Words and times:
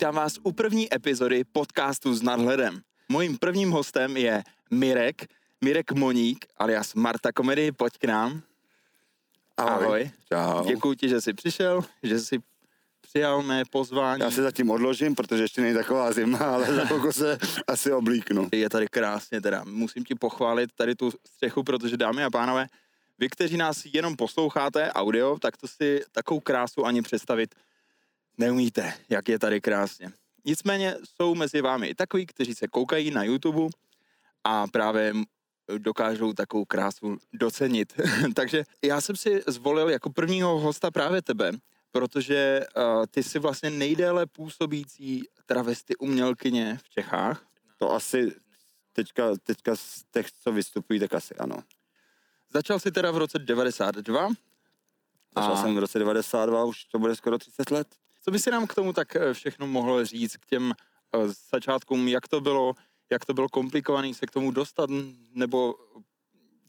vítám 0.00 0.14
vás 0.14 0.38
u 0.42 0.52
první 0.52 0.94
epizody 0.94 1.44
podcastu 1.44 2.14
s 2.14 2.22
nadhledem. 2.22 2.80
Mojím 3.08 3.38
prvním 3.38 3.70
hostem 3.70 4.16
je 4.16 4.42
Mirek, 4.70 5.26
Mirek 5.64 5.92
Moník, 5.92 6.46
alias 6.56 6.94
Marta 6.94 7.32
Komedy, 7.32 7.72
pojď 7.72 7.98
k 7.98 8.04
nám. 8.04 8.42
Ahoj. 9.56 9.84
Ahoj. 9.84 10.10
Čau. 10.28 10.64
Děkuji 10.64 10.94
ti, 10.94 11.08
že 11.08 11.20
jsi 11.20 11.32
přišel, 11.32 11.84
že 12.02 12.20
jsi 12.20 12.38
přijal 13.00 13.42
mé 13.42 13.64
pozvání. 13.70 14.22
Já 14.22 14.30
se 14.30 14.42
zatím 14.42 14.70
odložím, 14.70 15.14
protože 15.14 15.42
ještě 15.42 15.60
není 15.60 15.74
taková 15.74 16.12
zima, 16.12 16.38
ale 16.38 16.74
za 16.74 16.84
chvilku 16.84 17.12
se 17.12 17.38
asi 17.66 17.92
oblíknu. 17.92 18.48
Je 18.52 18.70
tady 18.70 18.88
krásně 18.88 19.40
teda. 19.40 19.64
Musím 19.64 20.04
ti 20.04 20.14
pochválit 20.14 20.70
tady 20.74 20.94
tu 20.94 21.10
střechu, 21.26 21.62
protože 21.62 21.96
dámy 21.96 22.24
a 22.24 22.30
pánové, 22.30 22.66
vy, 23.18 23.28
kteří 23.28 23.56
nás 23.56 23.82
jenom 23.92 24.16
posloucháte 24.16 24.92
audio, 24.92 25.38
tak 25.38 25.56
to 25.56 25.68
si 25.68 26.00
takovou 26.12 26.40
krásu 26.40 26.86
ani 26.86 27.02
představit 27.02 27.54
neumíte, 28.40 28.94
jak 29.08 29.28
je 29.28 29.38
tady 29.38 29.60
krásně. 29.60 30.12
Nicméně 30.44 30.96
jsou 31.04 31.34
mezi 31.34 31.60
vámi 31.60 31.86
i 31.86 31.94
takový, 31.94 32.26
kteří 32.26 32.54
se 32.54 32.68
koukají 32.68 33.10
na 33.10 33.24
YouTube 33.24 33.72
a 34.44 34.66
právě 34.66 35.14
dokážou 35.78 36.32
takovou 36.32 36.64
krásu 36.64 37.18
docenit. 37.32 37.92
Takže 38.34 38.64
já 38.84 39.00
jsem 39.00 39.16
si 39.16 39.42
zvolil 39.46 39.88
jako 39.88 40.10
prvního 40.10 40.58
hosta 40.58 40.90
právě 40.90 41.22
tebe, 41.22 41.52
protože 41.92 42.60
uh, 42.76 43.06
ty 43.10 43.22
jsi 43.22 43.38
vlastně 43.38 43.70
nejdéle 43.70 44.26
působící 44.26 45.24
travesty 45.46 45.96
umělkyně 45.96 46.78
v 46.82 46.88
Čechách. 46.90 47.46
To 47.76 47.92
asi 47.92 48.32
teďka, 48.92 49.36
teďka 49.44 49.76
z 49.76 50.04
těch, 50.10 50.32
co 50.32 50.52
vystupují, 50.52 51.00
tak 51.00 51.14
asi 51.14 51.34
ano. 51.34 51.56
Začal 52.52 52.78
jsi 52.80 52.90
teda 52.90 53.10
v 53.10 53.16
roce 53.18 53.38
92. 53.38 54.28
Začal 55.36 55.52
A- 55.52 55.62
jsem 55.62 55.74
v 55.74 55.78
roce 55.78 55.98
92, 55.98 56.64
už 56.64 56.84
to 56.84 56.98
bude 56.98 57.16
skoro 57.16 57.38
30 57.38 57.70
let. 57.70 57.86
Co 58.20 58.30
by 58.30 58.38
si 58.38 58.50
nám 58.50 58.66
k 58.66 58.74
tomu 58.74 58.92
tak 58.92 59.16
eh, 59.16 59.34
všechno 59.34 59.66
mohl 59.66 60.04
říct, 60.04 60.36
k 60.36 60.46
těm 60.46 60.72
uh, 61.16 61.32
začátkům, 61.52 62.08
jak 62.08 62.28
to 62.28 62.40
bylo, 62.40 62.74
jak 63.10 63.24
to 63.24 63.34
bylo 63.34 63.48
komplikovaný 63.48 64.14
se 64.14 64.26
k 64.26 64.30
tomu 64.30 64.50
dostat, 64.50 64.90
nebo 65.34 65.74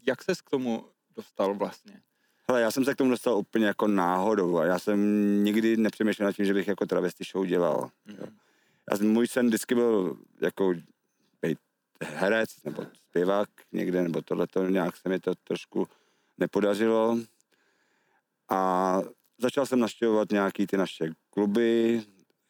jak 0.08 0.24
ses 0.24 0.42
k 0.42 0.50
tomu 0.50 0.86
dostal 1.16 1.56
vlastně? 1.56 2.02
Hele, 2.50 2.62
já 2.62 2.72
jsem 2.72 2.86
se 2.86 2.94
k 2.94 2.98
tomu 2.98 3.10
dostal 3.10 3.38
úplně 3.38 3.66
jako 3.66 3.88
náhodou 3.88 4.58
a 4.58 4.66
já 4.66 4.80
jsem 4.80 5.00
nikdy 5.44 5.78
nepřemýšlel 5.78 6.26
nad 6.26 6.36
tím, 6.36 6.46
že 6.46 6.54
bych 6.54 6.68
jako 6.68 6.86
travesty 6.86 7.24
show 7.32 7.46
dělal. 7.46 7.90
Jo. 8.06 8.28
Já 8.92 8.98
jsem, 8.98 9.12
můj 9.12 9.28
sen 9.28 9.48
vždycky 9.48 9.76
byl 9.76 10.18
jako 10.42 10.74
být 11.42 11.58
herec 12.04 12.64
nebo 12.64 12.86
zpěvák 12.96 13.50
někde, 13.72 14.02
nebo 14.02 14.22
tohleto, 14.22 14.68
nějak 14.68 14.98
se 14.98 15.10
mi 15.10 15.20
to 15.20 15.36
trošku 15.36 15.88
nepodařilo. 16.38 17.18
A 18.50 19.00
začal 19.38 19.66
jsem 19.66 19.80
naštěvovat 19.80 20.32
nějaký 20.32 20.68
ty 20.68 20.78
naše 20.78 21.10
kluby, 21.32 22.04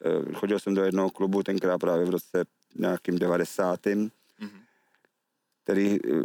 Eh, 0.05 0.33
chodil 0.33 0.59
jsem 0.59 0.73
do 0.73 0.83
jednoho 0.83 1.09
klubu, 1.09 1.43
tenkrát 1.43 1.77
právě 1.77 2.05
v 2.05 2.09
roce 2.09 2.45
nějakým 2.75 3.19
90. 3.19 4.09
Mhm. 4.39 4.49
který 5.63 5.95
eh, 6.05 6.21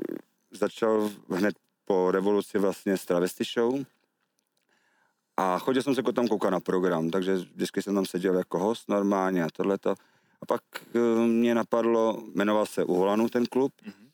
začal 0.50 1.10
hned 1.30 1.54
po 1.84 2.10
revoluci 2.10 2.58
vlastně 2.58 2.96
s 2.96 3.04
travesty 3.04 3.44
show. 3.44 3.84
A 5.36 5.58
chodil 5.58 5.82
jsem 5.82 5.94
se 5.94 5.98
jako 5.98 6.12
tam 6.12 6.28
koukat 6.28 6.50
na 6.50 6.60
program, 6.60 7.10
takže 7.10 7.36
vždycky 7.36 7.82
jsem 7.82 7.94
tam 7.94 8.06
seděl 8.06 8.34
jako 8.34 8.58
host 8.58 8.88
normálně 8.88 9.44
a 9.44 9.48
tohleto. 9.52 9.90
A 10.42 10.46
pak 10.46 10.62
eh, 10.94 11.26
mě 11.26 11.54
napadlo, 11.54 12.22
jmenoval 12.34 12.66
se 12.66 12.84
Uholanu 12.84 13.28
ten 13.28 13.46
klub, 13.46 13.72
Mhm. 13.84 14.08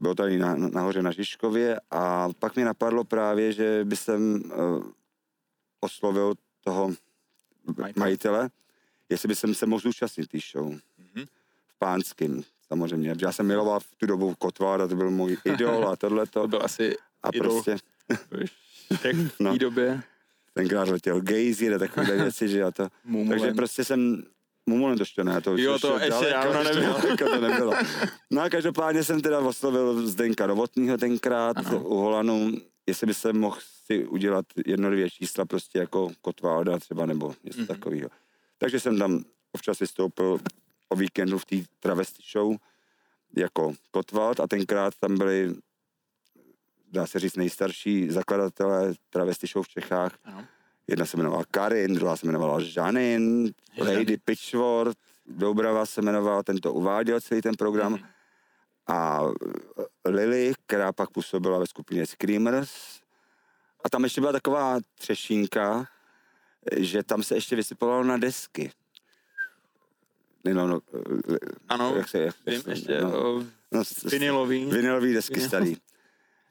byl 0.00 0.14
tady 0.14 0.38
na, 0.38 0.56
nahoře 0.56 1.02
na 1.02 1.10
Žižkově 1.12 1.80
a 1.90 2.28
pak 2.38 2.54
mě 2.56 2.64
napadlo 2.64 3.04
právě, 3.04 3.52
že 3.52 3.84
by 3.84 3.96
jsem 3.96 4.34
uh, 4.44 4.84
oslovil 5.80 6.34
toho 6.64 6.90
Majitele. 7.96 8.50
jestli 9.08 9.28
by 9.28 9.34
jsem 9.34 9.54
se 9.54 9.66
mohl 9.66 9.80
zúčastnit 9.80 10.26
té 10.30 10.38
show 10.52 10.70
Mhm. 10.70 11.26
v 11.68 11.78
Pánským, 11.78 12.44
samozřejmě. 12.68 13.14
Já 13.22 13.32
jsem 13.32 13.46
miloval 13.46 13.80
v 13.80 13.86
tu 13.96 14.06
dobu 14.06 14.34
Kotvára, 14.38 14.88
to 14.88 14.96
byl 14.96 15.10
můj 15.10 15.36
idol 15.44 15.88
a 15.88 15.96
To 15.96 16.08
tohleto. 16.08 16.48
byl 16.48 16.60
asi 16.62 16.96
A 17.22 17.28
idol 17.32 17.48
prostě 17.62 17.76
všech 17.76 18.50
v 18.98 19.02
té 19.02 19.12
No. 19.40 19.58
době. 19.58 20.02
tenkrát 20.54 20.88
letěl 20.88 21.20
Gejzír 21.20 21.74
a 21.74 21.78
takové 21.78 22.16
věci, 22.22 22.48
že 22.48 22.62
a 22.62 22.70
to. 22.70 22.88
Mumulen. 23.04 23.40
Takže 23.40 23.54
prostě 23.54 23.84
jsem 23.84 24.22
Mumulen 24.66 24.98
to 24.98 25.02
ještě 25.02 25.24
ne, 25.24 25.40
to 25.40 25.56
Jo, 25.56 25.78
to 25.78 25.94
ještě 25.94 26.10
daleko, 26.10 26.32
dávno 26.32 26.62
nebylo. 26.64 26.92
daleko 27.02 27.24
to 27.30 27.40
nebylo. 27.40 27.72
No 28.30 28.42
a 28.42 28.48
každopádně 28.50 29.04
jsem 29.04 29.20
teda 29.20 29.38
oslovil 29.38 30.06
Zdenka 30.06 30.46
Novotnýho 30.46 30.98
tenkrát 30.98 31.56
Ano. 31.56 31.80
u 31.84 31.94
Holanu, 31.96 32.52
jestli 32.86 33.06
by 33.06 33.14
se 33.14 33.32
mohl 33.32 33.58
si 33.92 34.06
udělat 34.06 34.46
jedno, 34.66 34.90
dvě 34.90 35.10
čísla 35.10 35.44
prostě 35.44 35.78
jako 35.78 36.10
Kotvalda 36.20 36.78
třeba 36.78 37.06
nebo 37.06 37.34
něco 37.44 37.58
Mhm. 37.60 37.64
mm-hmm. 37.64 37.74
takového. 37.74 38.08
Takže 38.58 38.80
jsem 38.80 38.98
tam 38.98 39.24
občas 39.52 39.78
vystoupil 39.78 40.38
o 40.88 40.96
víkendu 40.96 41.38
v 41.38 41.44
té 41.44 41.56
travesty 41.80 42.22
show 42.32 42.56
jako 43.36 43.74
Kotwald 43.90 44.40
a 44.40 44.46
tenkrát 44.46 44.94
tam 45.00 45.18
byli 45.18 45.54
dá 46.92 47.06
se 47.06 47.18
říct 47.18 47.36
nejstarší 47.36 48.10
zakladatelé 48.10 48.94
travesty 49.10 49.46
show 49.46 49.64
v 49.64 49.68
Čechách. 49.68 50.18
Ano. 50.24 50.44
Jedna 50.86 51.06
se 51.06 51.16
jmenovala 51.16 51.44
Karin, 51.50 51.94
druhá 51.94 52.16
se 52.16 52.26
jmenovala 52.26 52.60
Žanin, 52.60 53.52
Lady 53.78 54.16
Pitchworth, 54.16 54.98
Doubrava 55.26 55.86
se 55.86 56.00
jmenovala, 56.00 56.42
ten 56.42 56.58
to 56.58 56.72
uváděl 56.72 57.20
celý 57.20 57.40
ten 57.40 57.54
program. 57.58 57.92
Mhm. 57.92 58.02
A 58.86 59.20
Lily, 60.04 60.52
která 60.66 60.92
pak 60.92 61.10
působila 61.10 61.58
ve 61.58 61.66
skupině 61.66 62.06
Screamers. 62.06 63.01
A 63.84 63.88
tam 63.90 64.04
ještě 64.04 64.20
byla 64.20 64.32
taková 64.32 64.78
třešínka, 64.98 65.86
že 66.76 67.02
tam 67.02 67.22
se 67.22 67.34
ještě 67.34 67.56
vysypovalo 67.56 68.04
na 68.04 68.16
desky. 68.16 68.72
No, 70.44 70.66
no, 70.66 70.80
Ano, 71.68 71.94
jak 71.96 72.08
se, 72.08 72.18
jak 72.18 72.34
vím 72.46 72.62
ještě, 72.68 73.00
no, 73.00 73.22
o, 73.22 73.42
no, 73.72 73.82
vinilový. 74.04 74.64
Vinylový 74.66 75.14
desky 75.14 75.34
Vinyl. 75.34 75.48
starý. 75.48 75.76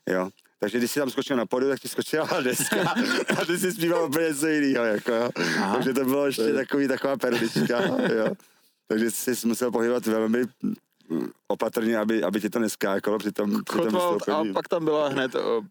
Jo. 0.10 0.30
Takže 0.60 0.78
když 0.78 0.92
jsi 0.92 1.00
tam 1.00 1.10
skočil 1.10 1.38
na 1.38 1.46
podu, 1.46 1.70
tak 1.70 1.80
ti 1.80 1.88
skočila 1.88 2.42
deska 2.44 2.90
a 3.42 3.46
ty 3.46 3.58
jsi 3.58 3.72
zpíval 3.72 4.06
úplně 4.06 4.28
něco 4.28 4.48
jiného. 4.48 4.86
Jako, 4.86 5.12
jo. 5.12 5.30
Aha. 5.36 5.74
Takže 5.76 5.94
to 5.94 6.06
bylo 6.06 6.26
ještě 6.26 6.54
takový, 6.54 6.88
taková 6.88 7.18
perlička. 7.18 7.82
Jo. 8.14 8.28
Takže 8.88 9.12
jsi 9.12 9.48
musel 9.48 9.72
pohybovat 9.72 10.06
velmi 10.06 10.44
opatrně, 11.48 11.98
aby, 11.98 12.24
aby 12.24 12.42
ti 12.42 12.50
to 12.50 12.60
neskákalo 12.60 13.18
při 13.18 13.32
tom, 13.32 13.64
při 13.64 13.78
tom 13.78 14.18
a 14.32 14.44
pak 14.54 14.68
tam 14.68 14.86
byla 14.86 15.08
hned 15.08 15.36
o, 15.36 15.62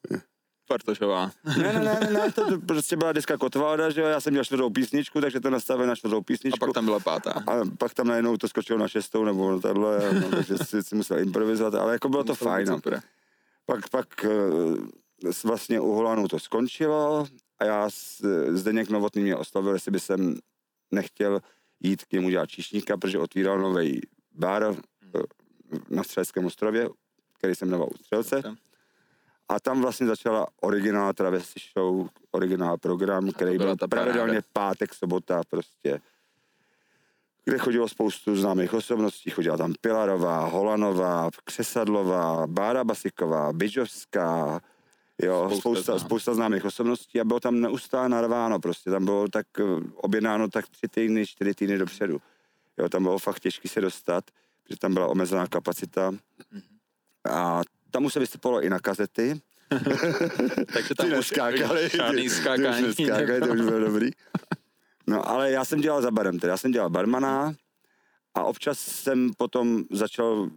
Bartošová. 0.70 1.31
Ne, 1.58 1.72
ne, 1.72 1.81
ne, 2.00 2.10
ne, 2.12 2.32
to 2.32 2.60
prostě 2.66 2.97
byla 2.97 3.12
deska 3.12 3.36
Kotvalda, 3.36 3.91
že 3.91 4.00
jo, 4.00 4.06
já 4.06 4.20
jsem 4.20 4.32
měl 4.32 4.44
čtvrtou 4.44 4.70
písničku, 4.70 5.20
takže 5.20 5.41
to 5.41 5.50
nastavil 5.50 5.86
na 5.86 5.97
čtvrtou 5.97 6.16
A 6.19 6.22
písničku. 6.22 6.58
pak 6.58 6.75
tam 6.75 6.84
byla 6.84 7.00
pátá. 7.00 7.31
A 7.47 7.60
pak 7.78 7.94
tam 7.94 8.06
najednou 8.06 8.36
to 8.36 8.48
skočilo 8.48 8.78
na 8.78 8.88
šestou 8.88 9.25
nebo 9.25 9.53
na 9.53 9.59
tohle, 9.60 10.14
no, 10.20 10.28
takže 10.30 10.59
si, 10.59 10.82
si 10.82 10.94
musel 10.94 11.19
improvizovat, 11.19 11.75
ale 11.75 11.92
jako 11.92 12.09
bylo 12.09 12.25
to 12.25 12.32
být 12.32 12.38
fajn. 12.38 12.69
no. 12.69 12.80
Pak, 13.66 13.88
pak 13.88 14.25
eh, 14.25 15.28
vlastně 15.44 15.80
u 15.80 15.92
Holanu 15.92 16.28
to 16.28 16.38
skončilo 16.38 17.26
a 17.59 17.64
já 17.64 17.91
s, 17.91 18.20
Zdeněk 18.48 18.91
Novotný 18.91 19.22
mě 19.22 19.36
oslovil, 19.36 19.72
jestli 19.72 19.91
by 19.91 20.00
jsem 20.00 20.36
nechtěl 20.91 21.41
jít 21.80 22.04
k 22.04 22.12
němu 22.12 22.30
dělat 22.30 22.50
číšníka, 22.50 22.97
protože 22.97 23.19
otvíral 23.19 23.59
nový 23.59 24.00
bar 24.34 24.62
eh, 24.64 25.19
na 25.91 26.03
Střeleckém 26.04 26.44
ostrově, 26.47 26.88
který 27.38 27.54
se 27.54 27.64
jmenoval 27.64 27.88
Střelce. 28.03 28.34
Dobře. 28.36 28.69
A 29.50 29.61
tam 29.61 29.81
vlastně 29.81 30.06
začala 30.06 30.47
originál 30.61 31.12
travesty 31.12 31.61
show, 31.72 32.09
originál 32.31 32.78
program, 32.78 33.31
který 33.31 33.59
byl 33.59 33.77
pravidelně 33.91 34.43
pátek, 34.53 34.94
sobota 34.94 35.43
prostě 35.50 36.00
kde 37.44 37.59
chodilo 37.59 37.89
spoustu 37.89 38.37
známých 38.37 38.75
osobností. 38.75 39.31
Chodila 39.31 39.56
tam 39.56 39.75
Pilarová, 39.81 40.44
Holanová, 40.44 41.31
Křesadlová, 41.44 42.47
Bára 42.47 42.84
Basiková, 42.84 43.53
Bidžovská, 43.53 44.60
jo, 45.22 45.45
Spousta 45.47 45.60
spousta, 45.60 45.83
známých. 45.83 46.03
spousta 46.07 46.34
známých 46.34 46.65
osobností 46.65 47.21
a 47.21 47.24
bylo 47.24 47.41
tam 47.41 47.60
neustále 47.60 48.09
narváno 48.09 48.59
prostě. 48.59 48.91
Tam 48.91 49.04
bylo 49.04 49.28
tak 49.28 49.47
eh, 49.60 49.63
objednáno 49.95 50.48
tak 50.48 50.69
tři 50.69 50.89
týdny, 50.89 51.27
čtyři 51.27 51.54
týdny 51.54 51.78
dopředu. 51.78 52.21
Jo, 52.78 52.89
tam 52.89 53.03
bylo 53.03 53.19
fakt 53.19 53.41
těžké 53.41 53.69
se 53.69 53.80
dostat, 53.80 54.24
protože 54.63 54.78
tam 54.78 54.95
byla 54.95 55.07
omezená 55.07 55.47
kapacita. 55.47 56.13
A 57.30 57.63
tam 57.91 58.04
už 58.04 58.13
se 58.13 58.21
vystupovalo 58.21 58.63
i 58.63 58.71
na 58.71 58.78
kazety. 58.78 59.41
Takže 60.72 60.95
tam 60.97 61.07
Ty 61.07 61.13
neskákali. 61.13 61.89
žádný 61.89 62.22
Ty 62.22 62.27
už 62.28 62.33
skákání. 62.33 62.83
neskákali, 62.83 63.41
to 63.41 63.47
už 63.53 63.61
bylo 63.61 63.81
dobrý. 63.81 64.11
No 65.07 65.28
ale 65.28 65.51
já 65.51 65.65
jsem 65.65 65.81
dělal 65.81 66.03
za 66.03 66.11
barem, 66.11 66.39
teda 66.39 66.51
já 66.53 66.57
jsem 66.57 66.71
dělal 66.72 66.91
barmana 66.91 67.55
a 68.34 68.45
občas 68.45 68.78
jsem 68.78 69.31
potom 69.37 69.84
začal 69.91 70.51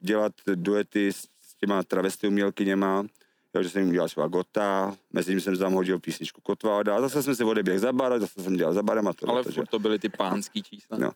dělat 0.00 0.32
duety 0.54 1.12
s, 1.12 1.26
těma 1.60 1.82
travesty 1.82 2.28
umělkyněma, 2.28 3.06
jo, 3.54 3.62
že 3.62 3.70
jsem 3.70 3.82
jim 3.82 3.92
dělal 3.92 4.08
třeba 4.08 4.28
Gota, 4.28 4.96
mezi 5.12 5.32
tím 5.32 5.40
jsem 5.40 5.56
tam 5.58 5.72
hodil 5.72 5.98
písničku 5.98 6.40
Kotvalda 6.40 6.96
a 6.96 7.00
zase 7.00 7.22
jsem 7.22 7.34
si 7.34 7.44
odeběhl 7.44 7.78
za 7.80 7.92
bar, 7.92 8.20
zase 8.20 8.42
jsem 8.42 8.56
dělal 8.56 8.74
za 8.74 8.82
barem 8.82 9.08
a 9.08 9.12
to. 9.12 9.30
Ale 9.30 9.42
že- 9.44 9.50
furt 9.50 9.66
to 9.70 9.78
byly 9.78 9.98
ty 9.98 10.08
pánský 10.08 10.62
čísla. 10.62 10.98
No. 10.98 11.10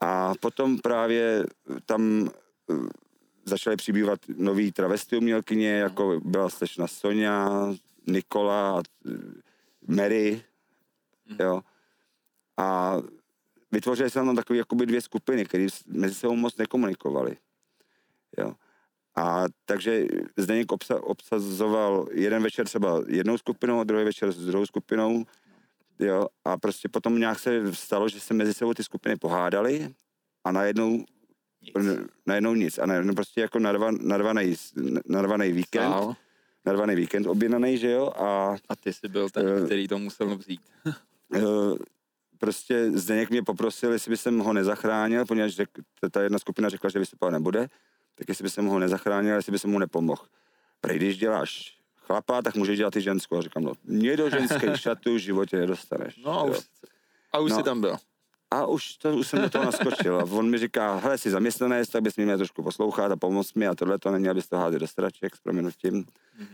A 0.00 0.32
potom 0.40 0.78
právě 0.78 1.44
tam 1.86 2.30
eh, 2.70 2.74
začaly 3.50 3.76
přibývat 3.76 4.20
nový 4.36 4.72
travesty 4.72 5.16
umělkyně, 5.16 5.70
jako 5.70 6.20
byla 6.24 6.48
slečna 6.50 6.86
Sonja, 6.86 7.48
Nikola, 8.06 8.82
eh, 9.06 9.10
Mary, 9.88 10.42
jo. 11.40 11.60
A 12.56 12.96
vytvořili 13.72 14.10
se 14.10 14.14
tam 14.14 14.36
takové 14.36 14.56
jakoby 14.56 14.86
dvě 14.86 15.00
skupiny, 15.00 15.44
které 15.44 15.66
mezi 15.86 16.14
sebou 16.14 16.36
moc 16.36 16.56
nekomunikovaly. 16.56 17.36
Jo. 18.38 18.54
A 19.16 19.44
takže 19.64 20.06
Zdeněk 20.36 20.72
obsa, 20.72 21.02
obsazoval 21.02 22.06
jeden 22.12 22.42
večer 22.42 22.66
třeba 22.66 23.02
jednou 23.06 23.38
skupinou 23.38 23.80
a 23.80 23.84
druhý 23.84 24.04
večer 24.04 24.32
s 24.32 24.46
druhou 24.46 24.66
skupinou. 24.66 25.24
Jo, 25.98 26.26
a 26.44 26.56
prostě 26.56 26.88
potom 26.88 27.18
nějak 27.18 27.38
se 27.38 27.74
stalo, 27.74 28.08
že 28.08 28.20
se 28.20 28.34
mezi 28.34 28.54
sebou 28.54 28.74
ty 28.74 28.84
skupiny 28.84 29.16
pohádaly 29.16 29.94
a 30.44 30.52
najednou 30.52 31.04
nic. 31.62 31.98
najednou 32.26 32.54
nic. 32.54 32.78
A 32.78 32.86
najednou 32.86 33.14
prostě 33.14 33.40
jako 33.40 33.58
narvan, 33.58 33.98
narvaný, 34.02 34.54
narvaný 35.06 35.52
víkend. 35.52 35.90
Stál. 35.90 36.16
Narvaný 36.66 36.94
víkend 36.94 37.26
objednaný, 37.26 37.78
že 37.78 37.90
jo? 37.90 38.12
A, 38.16 38.56
a 38.68 38.76
ty 38.76 38.92
jsi 38.92 39.08
byl 39.08 39.30
ten, 39.30 39.46
uh, 39.46 39.66
který 39.66 39.88
to 39.88 39.98
musel 39.98 40.36
vzít. 40.36 40.60
uh, 41.36 41.76
prostě 42.38 42.90
Zdeněk 42.90 43.30
mě 43.30 43.42
poprosil, 43.42 43.92
jestli 43.92 44.10
by 44.10 44.16
jsem 44.16 44.38
ho 44.38 44.52
nezachránil, 44.52 45.26
poněvadž 45.26 45.52
řek, 45.52 45.68
ta 46.10 46.22
jedna 46.22 46.38
skupina 46.38 46.68
řekla, 46.68 46.90
že 46.90 46.98
vystupovat 46.98 47.32
nebude 47.32 47.68
tak 48.20 48.28
jestli 48.28 48.42
by 48.42 48.50
se 48.50 48.62
mu 48.62 48.70
ho 48.70 48.78
nezachránil, 48.78 49.34
jestli 49.34 49.52
by 49.52 49.58
se 49.58 49.68
mu 49.68 49.78
nepomohl. 49.78 50.22
Prej, 50.80 50.96
když 50.96 51.18
děláš 51.18 51.78
chlapa, 51.96 52.42
tak 52.42 52.54
můžeš 52.54 52.78
dělat 52.78 52.96
i 52.96 53.00
ženskou. 53.00 53.38
A 53.38 53.42
říkám, 53.42 53.62
no, 53.62 53.72
mě 53.84 54.16
do 54.16 54.30
ženské 54.30 54.78
šatu 54.78 55.14
v 55.14 55.18
životě 55.18 55.56
nedostaneš. 55.56 56.16
No 56.16 56.32
a 56.32 56.42
už, 56.42 56.58
a 57.32 57.38
už 57.38 57.50
no, 57.50 57.56
jsi 57.56 57.62
tam 57.62 57.80
byl. 57.80 57.96
A 58.50 58.66
už, 58.66 58.96
to, 58.96 59.16
už 59.16 59.28
jsem 59.28 59.40
do 59.40 59.50
toho 59.50 59.64
naskočil. 59.64 60.20
A 60.20 60.24
on 60.24 60.50
mi 60.50 60.58
říká, 60.58 60.96
hele, 60.96 61.18
jsi 61.18 61.30
zaměstnanec, 61.30 61.88
tak 61.88 62.02
bys 62.02 62.16
mi 62.16 62.24
měl 62.24 62.36
trošku 62.36 62.62
poslouchat 62.62 63.12
a 63.12 63.16
pomoct 63.16 63.54
mi 63.54 63.66
a 63.66 63.74
tohle 63.74 63.98
to 63.98 64.10
není, 64.10 64.28
abys 64.28 64.48
to 64.48 64.56
házet 64.56 64.78
do 64.78 64.86
straček 64.86 65.36
s 65.36 65.40
proměnutím. 65.40 66.04
Mm-hmm. 66.04 66.46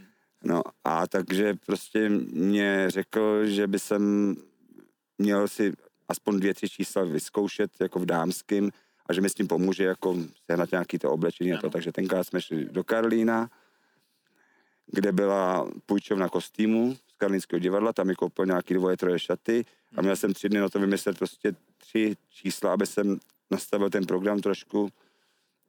No 0.45 0.63
a 0.85 1.07
takže 1.07 1.55
prostě 1.67 2.09
mě 2.33 2.91
řekl, 2.91 3.47
že 3.47 3.67
by 3.67 3.79
jsem 3.79 4.35
měl 5.19 5.49
si 5.49 5.73
aspoň 6.09 6.41
dvě, 6.41 6.55
tři 6.55 6.69
čísla 6.69 7.05
vyzkoušet 7.05 7.71
jako 7.81 7.99
v 7.99 8.07
dámském, 8.07 8.71
a 9.09 9.13
že 9.13 9.21
mi 9.21 9.31
s 9.31 9.35
tím 9.35 9.49
pomůže 9.49 9.85
jako 9.85 10.17
sehnat 10.51 10.71
nějaký 10.71 10.99
to 10.99 11.11
oblečení 11.11 11.53
a 11.53 11.61
to. 11.61 11.71
Takže 11.71 11.93
tenkrát 11.93 12.25
jsme 12.25 12.43
šli 12.43 12.65
do 12.65 12.85
Karlína, 12.85 13.51
kde 14.87 15.13
byla 15.13 15.71
půjčovna 15.87 16.29
kostýmu 16.29 16.97
z 17.07 17.17
Karlínského 17.17 17.61
divadla, 17.61 17.93
tam 17.93 18.07
mi 18.07 18.15
koupil 18.15 18.47
nějaký 18.47 18.75
dvoje, 18.75 18.97
troje 18.97 19.19
šaty 19.19 19.65
a 19.97 20.03
měl 20.03 20.17
jsem 20.17 20.35
tři 20.35 20.49
dny 20.49 20.61
na 20.61 20.69
to 20.69 20.79
vymyslet 20.79 21.19
prostě 21.19 21.55
tři 21.87 22.17
čísla, 22.29 22.73
aby 22.73 22.87
jsem 22.87 23.19
nastavil 23.51 23.91
ten 23.91 24.07
program 24.07 24.41
trošku, 24.41 24.89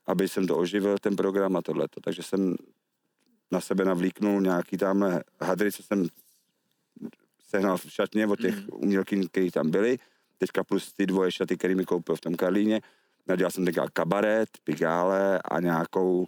aby 0.05 0.27
jsem 0.27 0.47
to 0.47 0.57
oživil, 0.57 0.97
ten 0.97 1.15
program 1.15 1.55
a 1.55 1.61
tohleto. 1.61 2.01
Takže 2.01 2.23
jsem 2.23 2.55
na 3.51 3.61
sebe 3.61 3.85
navlíknul 3.85 4.41
nějaký 4.41 4.77
tam 4.77 5.21
hadry, 5.41 5.71
co 5.71 5.83
jsem 5.83 6.07
sehnal 7.49 7.77
v 7.77 7.85
šatně 7.87 8.27
od 8.27 8.39
těch 8.39 8.55
mm. 8.55 8.67
umělky, 8.71 9.27
které 9.27 9.51
tam 9.51 9.71
byly. 9.71 9.99
Teďka 10.37 10.63
plus 10.63 10.93
ty 10.93 11.05
dvoje 11.05 11.31
šaty, 11.31 11.57
které 11.57 11.75
mi 11.75 11.85
koupil 11.85 12.15
v 12.15 12.21
tom 12.21 12.35
Karlíně. 12.35 12.81
Dělal 13.37 13.51
jsem 13.51 13.65
teďka 13.65 13.89
kabaret, 13.93 14.49
pigále 14.63 15.39
a 15.41 15.59
nějakou 15.59 16.27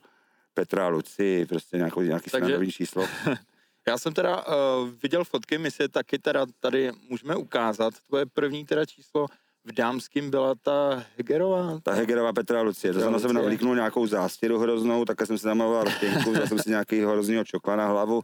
Petra 0.54 0.88
Luci, 0.88 1.46
prostě 1.46 1.78
nějakou, 1.78 2.02
nějaký 2.02 2.30
Takže... 2.30 2.68
číslo. 2.72 3.08
Já 3.88 3.98
jsem 3.98 4.14
teda 4.14 4.48
uh, 4.48 4.90
viděl 5.04 5.24
fotky, 5.24 5.58
my 5.58 5.72
si 5.72 5.90
taky 5.90 6.20
teda 6.20 6.46
tady 6.60 6.92
můžeme 7.10 7.36
ukázat. 7.36 7.94
Tvoje 8.08 8.26
první 8.26 8.66
teda 8.66 8.86
číslo 8.86 9.28
v 9.66 9.72
dámským 9.72 10.30
byla 10.30 10.56
ta 10.56 11.04
Hegerová? 11.18 11.80
Ta 11.84 11.94
Hegerová 11.94 12.34
Petra 12.34 12.62
Lucie. 12.62 12.94
To 12.94 13.20
jsem 13.20 13.34
na 13.34 13.42
navlíknul 13.42 13.76
nějakou 13.76 14.08
zástěru 14.08 14.60
hroznou, 14.60 15.06
také 15.06 15.26
jsem 15.26 15.38
si 15.38 15.48
namaloval 15.48 15.84
rtěnku, 15.84 16.32
vzal 16.32 16.48
jsem 16.48 16.60
si 16.60 16.70
nějaký 16.70 17.02
hroznýho 17.02 17.44
čokla 17.44 17.76
na 17.76 17.88
hlavu 17.88 18.22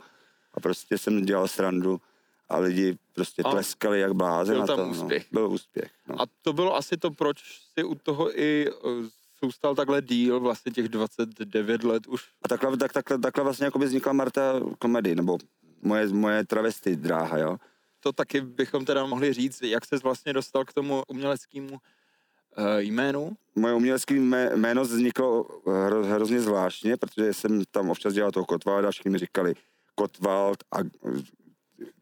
a 0.53 0.59
prostě 0.59 0.97
jsem 0.97 1.25
dělal 1.25 1.47
srandu 1.47 2.01
a 2.49 2.57
lidi 2.57 2.97
prostě 3.13 3.43
a 3.43 3.51
tleskali 3.51 3.99
jak 3.99 4.13
blázen. 4.13 4.55
Byl 4.55 4.67
tam 4.67 4.77
to, 4.77 4.85
no. 4.85 4.91
úspěch. 4.91 5.25
No, 5.31 5.41
byl 5.41 5.51
úspěch. 5.51 5.91
No. 6.07 6.21
A 6.21 6.25
to 6.41 6.53
bylo 6.53 6.75
asi 6.75 6.97
to, 6.97 7.11
proč 7.11 7.37
si 7.73 7.83
u 7.83 7.95
toho 7.95 8.39
i 8.39 8.69
zůstal 9.43 9.71
e, 9.71 9.75
takhle 9.75 10.01
díl, 10.01 10.39
vlastně 10.39 10.71
těch 10.71 10.89
29 10.89 11.83
let 11.83 12.07
už. 12.07 12.23
A 12.41 12.47
takhle, 12.47 12.77
tak, 12.77 12.93
takhle, 12.93 13.19
takhle 13.19 13.43
vlastně 13.43 13.65
jako 13.65 13.79
by 13.79 13.85
vznikla 13.85 14.13
Marta 14.13 14.59
komedy, 14.79 15.15
nebo 15.15 15.37
moje, 15.81 16.07
moje 16.07 16.45
travesty 16.45 16.95
dráha, 16.95 17.37
jo. 17.37 17.57
To 18.05 18.13
taky 18.13 18.41
bychom 18.41 18.85
teda 18.85 19.05
mohli 19.05 19.33
říct, 19.33 19.61
jak 19.61 19.85
se 19.85 19.97
vlastně 19.97 20.33
dostal 20.33 20.65
k 20.65 20.73
tomu 20.73 21.03
uměleckému 21.07 21.71
uh, 21.71 21.79
jménu? 22.77 23.31
Moje 23.55 23.73
umělecké 23.73 24.13
jméno 24.55 24.81
vzniklo 24.81 25.47
hro, 25.85 26.03
hrozně 26.03 26.41
zvláštně, 26.41 26.97
protože 26.97 27.33
jsem 27.33 27.63
tam 27.71 27.89
občas 27.89 28.13
dělal 28.13 28.31
toho 28.31 28.45
Kotvalda, 28.45 28.91
všichni 28.91 29.11
mi 29.11 29.17
říkali 29.17 29.53
Kotwald 29.95 30.63
a 30.71 30.77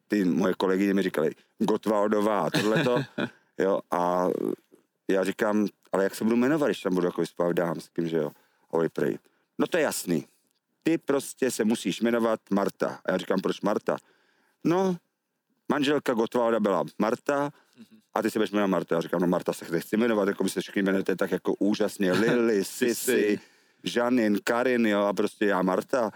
ty 0.07 0.25
moje 0.25 0.53
kolegyně 0.53 0.93
mi 0.93 1.01
říkali 1.01 1.31
Gotwaldová, 1.57 2.49
tohleto, 2.49 3.03
jo, 3.57 3.79
a 3.91 4.27
já 5.07 5.23
říkám, 5.23 5.67
ale 5.91 6.03
jak 6.03 6.15
se 6.15 6.23
budu 6.23 6.35
jmenovat, 6.35 6.67
když 6.67 6.81
tam 6.81 6.93
budu 6.93 7.07
jako 7.07 7.21
vyspavat 7.21 7.55
dámským, 7.55 8.07
že 8.07 8.17
jo, 8.17 8.31
a 8.73 8.89
prej. 8.93 9.17
No 9.59 9.67
to 9.67 9.77
je 9.77 9.83
jasný, 9.83 10.25
ty 10.83 10.97
prostě 10.97 11.51
se 11.51 11.63
musíš 11.63 12.01
jmenovat 12.01 12.39
Marta. 12.51 12.99
A 13.05 13.11
já 13.11 13.17
říkám, 13.17 13.39
proč 13.39 13.61
Marta? 13.61 13.97
No, 14.63 14.97
manželka 15.73 16.13
Gotwalda 16.13 16.59
byla 16.59 16.83
Marta 16.99 17.49
a 18.13 18.21
ty 18.21 18.31
se 18.31 18.39
budeš 18.39 18.51
jmenovat 18.51 18.67
Marta. 18.67 18.95
Já 18.95 19.01
říkám, 19.01 19.21
no 19.21 19.27
Marta 19.27 19.53
se 19.53 19.65
nechci 19.71 19.97
jmenovat, 19.97 20.27
jako 20.27 20.43
by 20.43 20.49
se 20.49 20.61
všichni 20.61 20.81
jmenujete 20.81 21.15
tak 21.15 21.31
jako 21.31 21.53
úžasně. 21.59 22.11
Lily, 22.23 22.63
Sisi, 22.63 23.39
Žanin, 23.83 24.39
Karin, 24.43 24.87
jo, 24.87 24.99
a 24.99 25.13
prostě 25.13 25.45
já 25.45 25.61
Marta. 25.61 26.11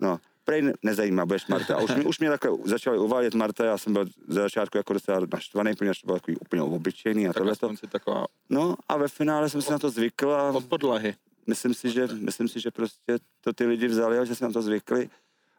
No, 0.00 0.20
prej 0.44 0.72
nezajímá, 0.82 1.26
budeš 1.26 1.46
Marta. 1.46 1.76
A 1.76 1.80
už, 1.80 1.94
mě, 1.94 2.04
už 2.04 2.18
mě 2.18 2.30
takhle 2.30 2.58
začali 2.64 2.98
uvádět 2.98 3.34
Marta, 3.34 3.64
já 3.64 3.78
jsem 3.78 3.92
byl 3.92 4.04
za 4.28 4.42
začátku 4.42 4.76
jako 4.76 4.92
docela 4.92 5.20
naštvaný, 5.32 5.74
protože 5.74 6.00
to 6.00 6.06
bylo 6.06 6.18
takový 6.18 6.36
úplně 6.36 6.62
obyčejný 6.62 7.28
a 7.28 7.32
tohle. 7.32 7.52
Taková... 7.90 8.26
No 8.50 8.74
a 8.88 8.96
ve 8.96 9.08
finále 9.08 9.48
jsem 9.48 9.62
si 9.62 9.72
na 9.72 9.78
to 9.78 9.90
zvykl. 9.90 10.32
A 10.32 10.50
od 10.50 10.64
podlahy. 10.64 11.14
Myslím 11.46 11.74
si, 11.74 11.90
že, 11.90 12.06
myslím 12.06 12.48
si, 12.48 12.60
že 12.60 12.70
prostě 12.70 13.18
to 13.40 13.52
ty 13.52 13.66
lidi 13.66 13.88
vzali 13.88 14.18
a 14.18 14.24
že 14.24 14.34
se 14.34 14.44
na 14.44 14.52
to 14.52 14.62
zvykli. 14.62 15.10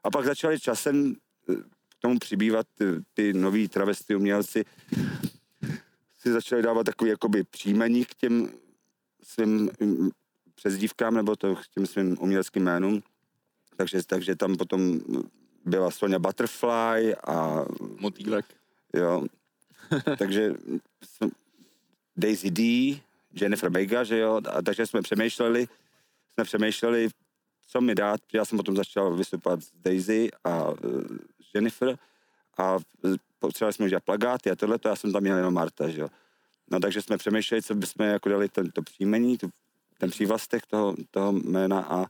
A 0.04 0.12
pak 0.12 0.26
začali 0.26 0.60
časem 0.60 1.16
tomu 2.02 2.20
přibývat 2.20 2.68
ty, 2.78 2.86
ty 3.14 3.34
noví 3.34 3.68
travesty 3.68 4.16
umělci, 4.16 4.66
si 6.18 6.32
začali 6.32 6.62
dávat 6.62 6.84
takový 6.84 7.10
jakoby 7.10 7.44
příjmení 7.44 8.06
k 8.06 8.14
těm 8.14 8.50
svým 9.24 9.70
mm, 9.80 10.10
přezdívkám 10.56 11.16
nebo 11.16 11.36
to 11.36 11.56
k 11.56 11.68
těm 11.68 11.86
svým 11.86 12.18
uměleckým 12.20 12.64
jménům 12.64 13.04
takže, 13.82 14.04
takže 14.06 14.36
tam 14.36 14.58
potom 14.58 15.00
byla 15.66 15.92
Sonja 15.92 16.20
Butterfly 16.20 17.16
a... 17.16 17.66
Motýlek. 18.00 18.46
Jo. 18.94 19.26
takže 20.20 20.54
Daisy 22.18 22.52
D, 22.52 22.62
Jennifer 23.34 23.70
Bega, 23.70 24.04
že 24.04 24.18
jo, 24.18 24.42
a 24.50 24.62
takže 24.62 24.88
jsme 24.88 25.02
přemýšleli, 25.02 25.68
jsme 26.34 26.44
přemýšleli, 26.44 27.10
co 27.68 27.82
mi 27.82 27.96
dát. 27.96 28.22
Já 28.34 28.46
jsem 28.46 28.58
potom 28.58 28.76
začal 28.76 29.16
vystupovat 29.16 29.64
s 29.64 29.72
Daisy 29.76 30.30
a 30.44 30.74
Jennifer 31.54 31.98
a 32.58 32.78
potřebovali 33.40 33.74
jsme 33.74 33.86
udělat 33.86 34.04
plagáty 34.04 34.52
a 34.52 34.56
tohle, 34.56 34.80
já 34.86 34.96
jsem 34.96 35.12
tam 35.12 35.22
měl 35.22 35.38
jenom 35.38 35.54
Marta, 35.54 35.90
že 35.90 36.02
jo. 36.02 36.08
No 36.72 36.80
takže 36.80 37.02
jsme 37.02 37.18
přemýšleli, 37.18 37.62
co 37.62 37.76
bychom 37.76 38.06
jako 38.06 38.30
dali 38.30 38.50
ten, 38.50 38.72
to 38.72 38.82
příjmení, 38.82 39.38
tu, 39.38 39.50
ten 39.98 40.10
přívlastek 40.10 40.66
toho, 40.66 40.96
toho 41.12 41.32
jména 41.32 41.82
a 41.82 42.06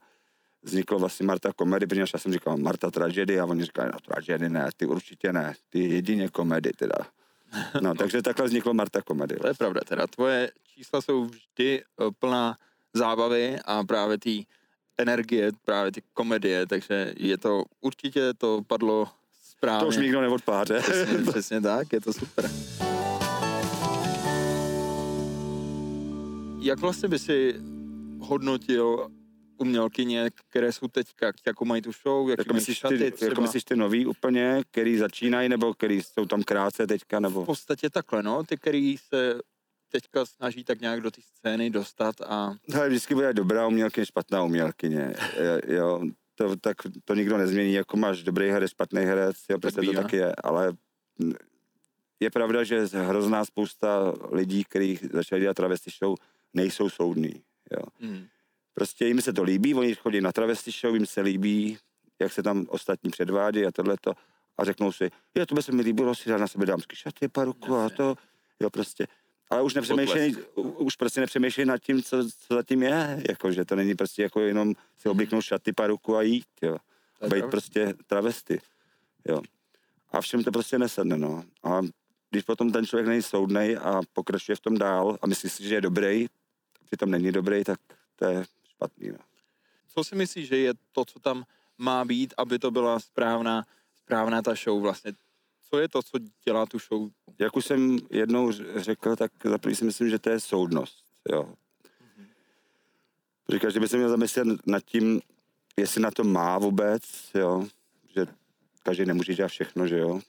vzniklo 0.63 0.99
vlastně 0.99 1.25
Marta 1.25 1.53
komedy, 1.53 1.87
protože 1.87 2.01
já 2.13 2.19
jsem 2.19 2.33
říkal 2.33 2.57
Marta 2.57 2.91
tragedy 2.91 3.39
a 3.39 3.45
oni 3.45 3.63
říkali, 3.63 3.89
no 3.93 3.99
tragedy 3.99 4.49
ne, 4.49 4.69
ty 4.77 4.85
určitě 4.85 5.33
ne, 5.33 5.53
ty 5.69 5.79
jedině 5.79 6.29
komedy 6.29 6.71
teda. 6.71 6.95
No, 7.81 7.95
takže 7.99 8.21
takhle 8.21 8.45
vzniklo 8.45 8.73
Marta 8.73 9.01
komedy. 9.01 9.35
To 9.35 9.47
je 9.47 9.53
pravda, 9.53 9.81
teda 9.87 10.07
tvoje 10.07 10.51
čísla 10.63 11.01
jsou 11.01 11.25
vždy 11.25 11.81
eh, 11.81 12.11
plná 12.19 12.57
zábavy 12.93 13.57
a 13.65 13.83
právě 13.83 14.17
té 14.17 14.29
energie, 14.97 15.51
právě 15.65 15.91
ty 15.91 16.01
komedie, 16.13 16.67
takže 16.67 17.13
je 17.17 17.37
to, 17.37 17.63
určitě 17.81 18.33
to 18.33 18.61
padlo 18.67 19.07
správně. 19.61 19.81
To 19.81 19.87
už 19.87 19.97
nikdo 19.97 20.21
neodpáře. 20.21 20.79
Přesně, 20.83 21.17
přesně 21.31 21.61
tak, 21.61 21.93
je 21.93 22.01
to 22.01 22.13
super. 22.13 22.51
Jak 26.61 26.79
vlastně 26.79 27.09
by 27.09 27.19
si 27.19 27.55
hodnotil 28.19 29.07
umělkyně, 29.57 30.29
které 30.49 30.71
jsou 30.71 30.87
teďka, 30.87 31.31
jako 31.47 31.65
mají 31.65 31.81
tu 31.81 31.91
show, 31.91 32.29
jak 32.29 32.39
jako 32.39 32.53
myslíš 32.53 32.77
šaty 32.77 32.97
ty, 32.97 33.11
třeba. 33.11 33.29
Jako 33.29 33.41
myslíš 33.41 33.63
ty 33.63 33.75
nový 33.75 34.05
úplně, 34.05 34.61
který 34.71 34.97
začínají, 34.97 35.49
nebo 35.49 35.73
který 35.73 36.01
jsou 36.01 36.25
tam 36.25 36.43
krátce 36.43 36.87
teďka, 36.87 37.19
nebo? 37.19 37.43
V 37.43 37.45
podstatě 37.45 37.89
takhle, 37.89 38.23
no, 38.23 38.43
ty, 38.43 38.57
který 38.57 38.97
se 38.97 39.39
teďka 39.91 40.25
snaží 40.25 40.63
tak 40.63 40.81
nějak 40.81 41.01
do 41.01 41.11
té 41.11 41.21
scény 41.21 41.69
dostat 41.69 42.15
a... 42.21 42.53
Hele, 42.73 42.89
vždycky 42.89 43.15
bude 43.15 43.33
dobrá 43.33 43.67
umělkyně, 43.67 44.05
špatná 44.05 44.43
umělkyně, 44.43 45.13
jo, 45.67 46.01
to, 46.41 46.55
tak 46.55 46.77
to 47.05 47.15
nikdo 47.15 47.37
nezmění, 47.37 47.73
jako 47.73 47.97
máš 47.97 48.23
dobrý 48.23 48.49
herec, 48.49 48.71
špatný 48.71 49.01
herec, 49.01 49.37
jo, 49.49 49.59
prostě 49.59 49.81
to 49.81 49.93
taky 49.93 50.15
je, 50.17 50.35
ale 50.43 50.73
je 52.19 52.29
pravda, 52.29 52.63
že 52.63 52.85
hrozná 52.85 53.45
spousta 53.45 54.13
lidí, 54.31 54.63
kteří 54.63 54.99
začali 55.13 55.41
dělat 55.41 55.53
travesty 55.53 55.91
show, 55.91 56.15
nejsou 56.53 56.89
soudní, 56.89 57.43
jo. 57.71 57.83
Hmm. 57.99 58.25
Prostě 58.73 59.07
jim 59.07 59.21
se 59.21 59.33
to 59.33 59.43
líbí, 59.43 59.73
oni 59.73 59.95
chodí 59.95 60.21
na 60.21 60.31
travesty 60.31 60.71
show, 60.71 60.93
jim 60.93 61.05
se 61.05 61.21
líbí, 61.21 61.77
jak 62.21 62.33
se 62.33 62.43
tam 62.43 62.65
ostatní 62.69 63.11
předvádí 63.11 63.65
a 63.65 63.71
tohleto 63.71 64.13
a 64.57 64.63
řeknou 64.65 64.91
si, 64.91 65.11
jo, 65.35 65.45
to 65.45 65.55
by 65.55 65.63
se 65.63 65.71
mi 65.71 65.81
líbilo 65.81 66.15
si 66.15 66.29
dát 66.29 66.37
na 66.37 66.47
sebe 66.47 66.65
dámský 66.65 66.95
šaty, 66.95 67.27
paruku 67.27 67.75
a 67.75 67.89
to, 67.89 68.15
jo, 68.59 68.69
prostě. 68.69 69.07
Ale 69.51 69.61
už 69.61 69.73
nepřemýšlej, 69.73 70.35
už 70.55 70.95
prostě 70.95 71.19
nepřemýšlej 71.21 71.65
nad 71.65 71.77
tím, 71.77 72.03
co, 72.03 72.23
co 72.47 72.53
zatím 72.53 72.83
je, 72.83 73.23
jako, 73.29 73.51
že 73.51 73.65
to 73.65 73.75
není 73.75 73.95
prostě 73.95 74.23
jako 74.23 74.39
jenom 74.39 74.73
si 74.97 75.09
oblíknout 75.09 75.43
šaty, 75.43 75.73
paruku 75.73 76.15
a 76.15 76.21
jít, 76.21 76.45
jo. 76.61 76.77
Je 77.21 77.29
Být 77.29 77.45
prostě 77.45 77.93
travesty, 78.07 78.61
jo. 79.25 79.41
A 80.11 80.21
všem 80.21 80.43
to 80.43 80.51
prostě 80.51 80.79
nesedne, 80.79 81.17
no. 81.17 81.43
A 81.63 81.81
když 82.29 82.43
potom 82.43 82.71
ten 82.71 82.85
člověk 82.85 83.07
není 83.07 83.21
soudnej 83.21 83.77
a 83.81 84.01
pokračuje 84.13 84.55
v 84.55 84.59
tom 84.59 84.77
dál 84.77 85.17
a 85.21 85.27
myslí 85.27 85.49
si, 85.49 85.63
že 85.63 85.75
je 85.75 85.81
dobrý, 85.81 86.27
přitom 86.85 87.11
není 87.11 87.31
dobrý, 87.31 87.63
tak 87.63 87.79
to 88.15 88.25
je 88.25 88.43
špatný, 88.69 89.09
no. 89.09 89.17
Co 89.87 90.03
si 90.03 90.15
myslíš, 90.15 90.47
že 90.47 90.57
je 90.57 90.73
to, 90.91 91.05
co 91.05 91.19
tam 91.19 91.43
má 91.77 92.05
být, 92.05 92.33
aby 92.37 92.59
to 92.59 92.71
byla 92.71 92.99
správná, 92.99 93.65
správná 93.95 94.41
ta 94.41 94.55
show 94.55 94.81
vlastně? 94.81 95.13
Co 95.71 95.79
je 95.79 95.87
to, 95.87 96.03
co 96.03 96.17
dělá 96.45 96.65
tu 96.65 96.79
show? 96.79 97.09
Jak 97.39 97.57
už 97.57 97.65
jsem 97.65 97.97
jednou 98.09 98.51
řekl, 98.75 99.15
tak 99.15 99.31
za 99.43 99.57
si 99.73 99.85
myslím, 99.85 100.09
že 100.09 100.19
to 100.19 100.29
je 100.29 100.39
soudnost, 100.39 101.05
jo. 101.31 101.53
Protože 103.45 103.59
každý 103.59 103.79
by 103.79 103.87
se 103.87 103.97
měl 103.97 104.09
zamyslet 104.09 104.47
nad 104.67 104.83
tím, 104.85 105.21
jestli 105.77 106.01
na 106.01 106.11
to 106.11 106.23
má 106.23 106.57
vůbec, 106.57 107.01
jo. 107.35 107.67
Že 108.15 108.25
každý 108.83 109.05
nemůže 109.05 109.33
dělat 109.33 109.47
všechno, 109.47 109.87
že 109.87 109.97
jo. 109.97 110.19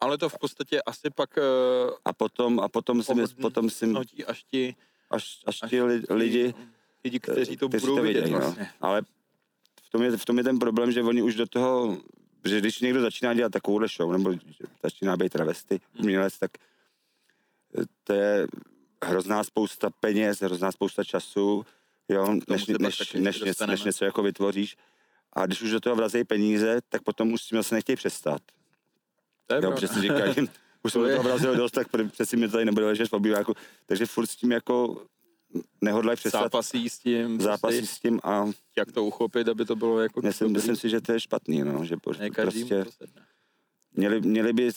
Ale 0.00 0.18
to 0.18 0.28
v 0.28 0.38
podstatě 0.38 0.82
asi 0.82 1.10
pak 1.10 1.36
uh, 1.36 1.94
A 2.04 2.12
potom, 2.12 2.60
a 2.60 2.68
potom 2.68 3.02
si, 3.02 3.12
potom 3.40 3.70
si 3.70 3.86
až 4.26 4.44
ti, 4.44 4.76
až, 5.10 5.40
až 5.46 5.60
až 5.62 5.70
ti 5.70 5.82
li- 5.82 6.02
lidi, 6.10 6.54
lidi, 7.04 7.20
kteří 7.20 7.56
to 7.56 7.68
kteří 7.68 7.86
budou 7.86 8.02
vidět 8.02 8.20
vidějí, 8.20 8.32
no. 8.32 8.38
vlastně. 8.38 8.70
Ale 8.80 9.02
v 9.82 9.90
tom, 9.90 10.02
je, 10.02 10.16
v 10.16 10.24
tom 10.24 10.38
je 10.38 10.44
ten 10.44 10.58
problém, 10.58 10.92
že 10.92 11.02
oni 11.02 11.22
už 11.22 11.34
do 11.34 11.46
toho, 11.46 11.98
že 12.44 12.60
když 12.60 12.80
někdo 12.80 13.00
začíná 13.00 13.34
dělat 13.34 13.52
takovouhle 13.52 13.88
show, 13.96 14.12
nebo 14.12 14.34
začíná 14.82 15.16
být 15.16 15.32
travesty, 15.32 15.80
umělec, 15.98 16.38
tak 16.38 16.50
eh, 17.78 17.84
to 18.04 18.12
je 18.12 18.46
hrozná 19.04 19.44
spousta 19.44 19.90
peněz, 20.00 20.42
hrozná 20.42 20.72
spousta 20.72 21.04
času, 21.04 21.66
jo, 22.08 22.34
než, 22.48 22.66
než, 22.66 22.78
než, 22.78 23.12
než, 23.42 23.58
než, 23.66 23.84
něco 23.84 24.04
jako 24.04 24.22
vytvoříš. 24.22 24.76
A 25.32 25.46
když 25.46 25.62
už 25.62 25.70
do 25.70 25.80
toho 25.80 25.96
vrazejí 25.96 26.24
peníze, 26.24 26.80
tak 26.88 27.02
potom 27.02 27.32
už 27.32 27.42
s 27.42 27.46
tím 27.46 27.58
zase 27.58 27.74
nechtějí 27.74 27.96
přestat. 27.96 28.42
To 29.46 29.54
je 29.54 29.60
Jo, 29.64 29.72
protože 29.72 29.88
si 29.88 30.00
říkají, 30.00 30.34
už 30.82 30.92
jsem 30.92 31.02
To 31.02 31.08
do 31.08 31.14
toho 31.14 31.22
vrazil 31.22 31.56
dost, 31.56 31.72
tak 31.72 31.86
přeci 32.10 32.36
mi 32.36 32.48
tady 32.48 32.64
nebude 32.64 32.86
ležet 32.86 33.08
v 33.08 33.12
obýváku. 33.12 33.54
Takže 33.86 34.06
furt 34.06 34.26
s 34.26 34.36
tím 34.36 34.52
jako 34.52 35.02
nehodlají 35.80 36.16
přestat. 36.16 36.42
zápasí 36.42 36.88
s 36.88 36.98
tím, 36.98 37.40
zápasí 37.40 37.78
prostě, 37.78 37.94
s 37.94 38.00
tím 38.00 38.20
a 38.24 38.46
jak 38.78 38.92
to 38.92 39.04
uchopit, 39.04 39.48
aby 39.48 39.64
to 39.64 39.76
bylo 39.76 40.00
jako 40.00 40.20
myslím, 40.20 40.52
myslím 40.52 40.76
si, 40.76 40.88
že 40.88 41.00
to 41.00 41.12
je 41.12 41.20
špatný, 41.20 41.62
no, 41.62 41.84
že 41.84 41.96
po- 41.96 42.12
ne 42.12 42.30
prostě 42.30 42.84
měli, 43.92 44.20
měli 44.20 44.52
by 44.52 44.70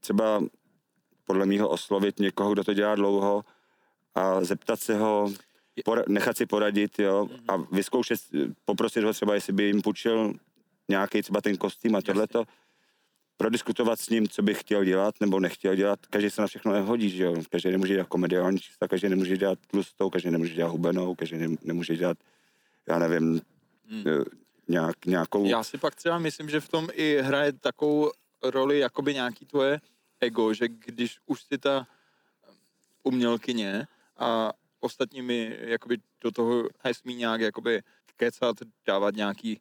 třeba 0.00 0.42
podle 1.24 1.46
mého 1.46 1.68
oslovit 1.68 2.18
někoho, 2.18 2.52
kdo 2.52 2.64
to 2.64 2.74
dělá 2.74 2.94
dlouho 2.94 3.44
a 4.14 4.44
zeptat 4.44 4.80
se 4.80 4.98
ho, 4.98 5.32
pora, 5.84 6.02
nechat 6.08 6.36
si 6.36 6.46
poradit, 6.46 6.98
jo, 6.98 7.28
a 7.48 7.56
vyzkoušet, 7.56 8.20
poprosit 8.64 9.04
ho 9.04 9.12
třeba, 9.12 9.34
jestli 9.34 9.52
by 9.52 9.62
jim 9.64 9.82
půjčil 9.82 10.34
nějaký 10.88 11.22
třeba 11.22 11.40
ten 11.40 11.56
kostým 11.56 11.96
a 11.96 12.02
tohleto, 12.02 12.44
prodiskutovat 13.38 14.00
s 14.00 14.08
ním, 14.08 14.28
co 14.28 14.42
by 14.42 14.54
chtěl 14.54 14.84
dělat 14.84 15.14
nebo 15.20 15.40
nechtěl 15.40 15.74
dělat. 15.74 16.06
Každý 16.06 16.30
se 16.30 16.40
na 16.40 16.46
všechno 16.46 16.72
nehodí, 16.72 17.10
že 17.10 17.24
jo. 17.24 17.34
Každý 17.50 17.70
nemůže 17.70 17.92
dělat 17.94 18.08
komediální 18.08 18.58
čísla, 18.58 18.88
každý 18.88 19.08
nemůže 19.08 19.36
dělat 19.36 19.58
tlustou, 19.70 20.10
každý 20.10 20.30
nemůže 20.30 20.54
dělat 20.54 20.68
hubenou, 20.70 21.14
každý 21.14 21.36
nem- 21.36 21.58
nemůže 21.62 21.96
dělat, 21.96 22.18
já 22.88 22.98
nevím, 22.98 23.40
Hmm. 23.90 24.04
eh, 24.06 24.24
nějak, 24.68 25.06
nějakou... 25.06 25.46
Já 25.46 25.64
si 25.64 25.78
pak 25.78 25.94
třeba 25.94 26.18
myslím, 26.18 26.48
že 26.50 26.60
v 26.60 26.68
tom 26.68 26.88
i 26.92 27.18
hraje 27.22 27.52
takovou 27.52 28.10
roli 28.42 28.78
jakoby 28.78 29.14
nějaký 29.14 29.46
tvoje 29.46 29.80
ego, 30.20 30.54
že 30.54 30.68
když 30.68 31.18
už 31.26 31.42
si 31.42 31.58
ta 31.58 31.86
umělkyně 33.02 33.86
a 34.16 34.52
ostatní 34.80 35.22
mi 35.22 35.56
jakoby 35.60 35.96
do 36.20 36.30
toho 36.30 36.68
nesmí 36.84 37.14
nějak 37.14 37.40
jakoby 37.40 37.82
kecat, 38.16 38.56
dávat 38.86 39.14
nějaký, 39.14 39.60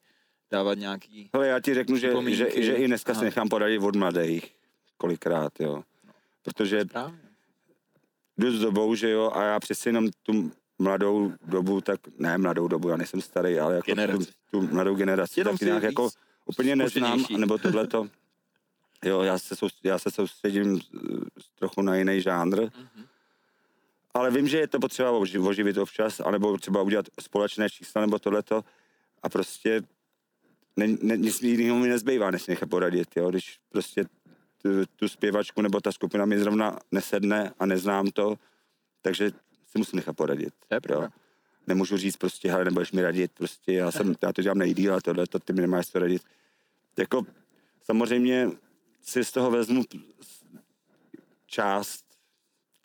dávat 0.51 0.73
nějaký, 0.77 1.29
Hele, 1.33 1.47
já 1.47 1.59
ti 1.59 1.73
řeknu, 1.73 1.97
že, 1.97 2.13
že, 2.27 2.63
že 2.63 2.73
i 2.73 2.87
dneska 2.87 3.11
Aha. 3.11 3.19
se 3.19 3.25
nechám 3.25 3.49
poradit 3.49 3.79
od 3.79 3.95
mladých, 3.95 4.55
kolikrát, 4.97 5.59
jo. 5.59 5.83
Protože 6.43 6.85
právě. 6.85 7.19
jdu 8.37 8.51
s 8.51 8.59
dobou, 8.59 8.95
že 8.95 9.09
jo, 9.09 9.31
a 9.33 9.43
já 9.43 9.59
přeci 9.59 9.89
jenom 9.89 10.07
tu 10.23 10.51
mladou 10.79 11.33
dobu, 11.45 11.81
tak 11.81 11.99
ne 12.17 12.37
mladou 12.37 12.67
dobu, 12.67 12.89
já 12.89 12.97
nejsem 12.97 13.21
starý, 13.21 13.59
ale 13.59 13.75
jako 13.75 13.85
tu, 13.85 13.95
Generaci. 13.95 14.31
tu, 14.51 14.61
mladou 14.61 14.95
generaci, 14.95 15.39
Jenom 15.39 15.57
tak 15.57 15.65
nějak 15.67 15.83
jako 15.83 16.09
úplně 16.45 16.75
neznám, 16.75 17.25
nebo 17.37 17.57
tohleto. 17.57 18.07
Jo, 19.05 19.21
já 19.21 19.37
se, 19.39 19.55
já 19.83 19.99
se 19.99 20.11
soustředím 20.11 20.79
trochu 21.55 21.81
na 21.81 21.95
jiný 21.95 22.21
žánr, 22.21 22.61
Mhm. 22.61 23.05
ale 24.13 24.31
vím, 24.31 24.47
že 24.47 24.57
je 24.57 24.67
to 24.67 24.79
potřeba 24.79 25.11
oži- 25.11 25.47
oživit 25.49 25.77
občas, 25.77 26.19
anebo 26.19 26.57
třeba 26.57 26.81
udělat 26.81 27.05
společné 27.21 27.69
čísla 27.69 28.01
nebo 28.01 28.19
tohleto 28.19 28.63
a 29.23 29.29
prostě 29.29 29.81
ne, 30.77 30.87
ne, 31.01 31.17
nic 31.17 31.41
jiného 31.41 31.79
mi 31.79 31.87
nezbývá, 31.87 32.31
než 32.31 32.47
nechat 32.47 32.69
poradit, 32.69 33.07
jo, 33.15 33.29
když 33.29 33.59
prostě 33.69 34.05
tu, 34.61 34.69
tu 34.95 35.07
zpěvačku 35.07 35.61
nebo 35.61 35.81
ta 35.81 35.91
skupina 35.91 36.25
mi 36.25 36.39
zrovna 36.39 36.79
nesedne 36.91 37.53
a 37.59 37.65
neznám 37.65 38.07
to, 38.07 38.35
takže 39.01 39.31
si 39.67 39.77
musím 39.77 39.97
nechat 39.97 40.15
poradit. 40.15 40.53
Je 40.71 40.79
jo. 40.89 41.07
Nemůžu 41.67 41.97
říct 41.97 42.17
prostě, 42.17 42.51
hele, 42.51 42.65
nebudeš 42.65 42.91
mi 42.91 43.01
radit, 43.01 43.31
prostě 43.31 43.73
já, 43.73 43.91
jsem, 43.91 44.15
já 44.23 44.33
to 44.33 44.41
dělám 44.41 44.57
nejdýl 44.57 44.95
a 44.95 45.01
tohle, 45.01 45.27
to 45.27 45.39
ty 45.39 45.53
mi 45.53 45.61
nemáš 45.61 45.87
co 45.87 45.99
radit. 45.99 46.21
Jako 46.97 47.25
samozřejmě 47.83 48.49
si 49.01 49.23
z 49.23 49.31
toho 49.31 49.51
vezmu 49.51 49.83
část, 51.45 52.05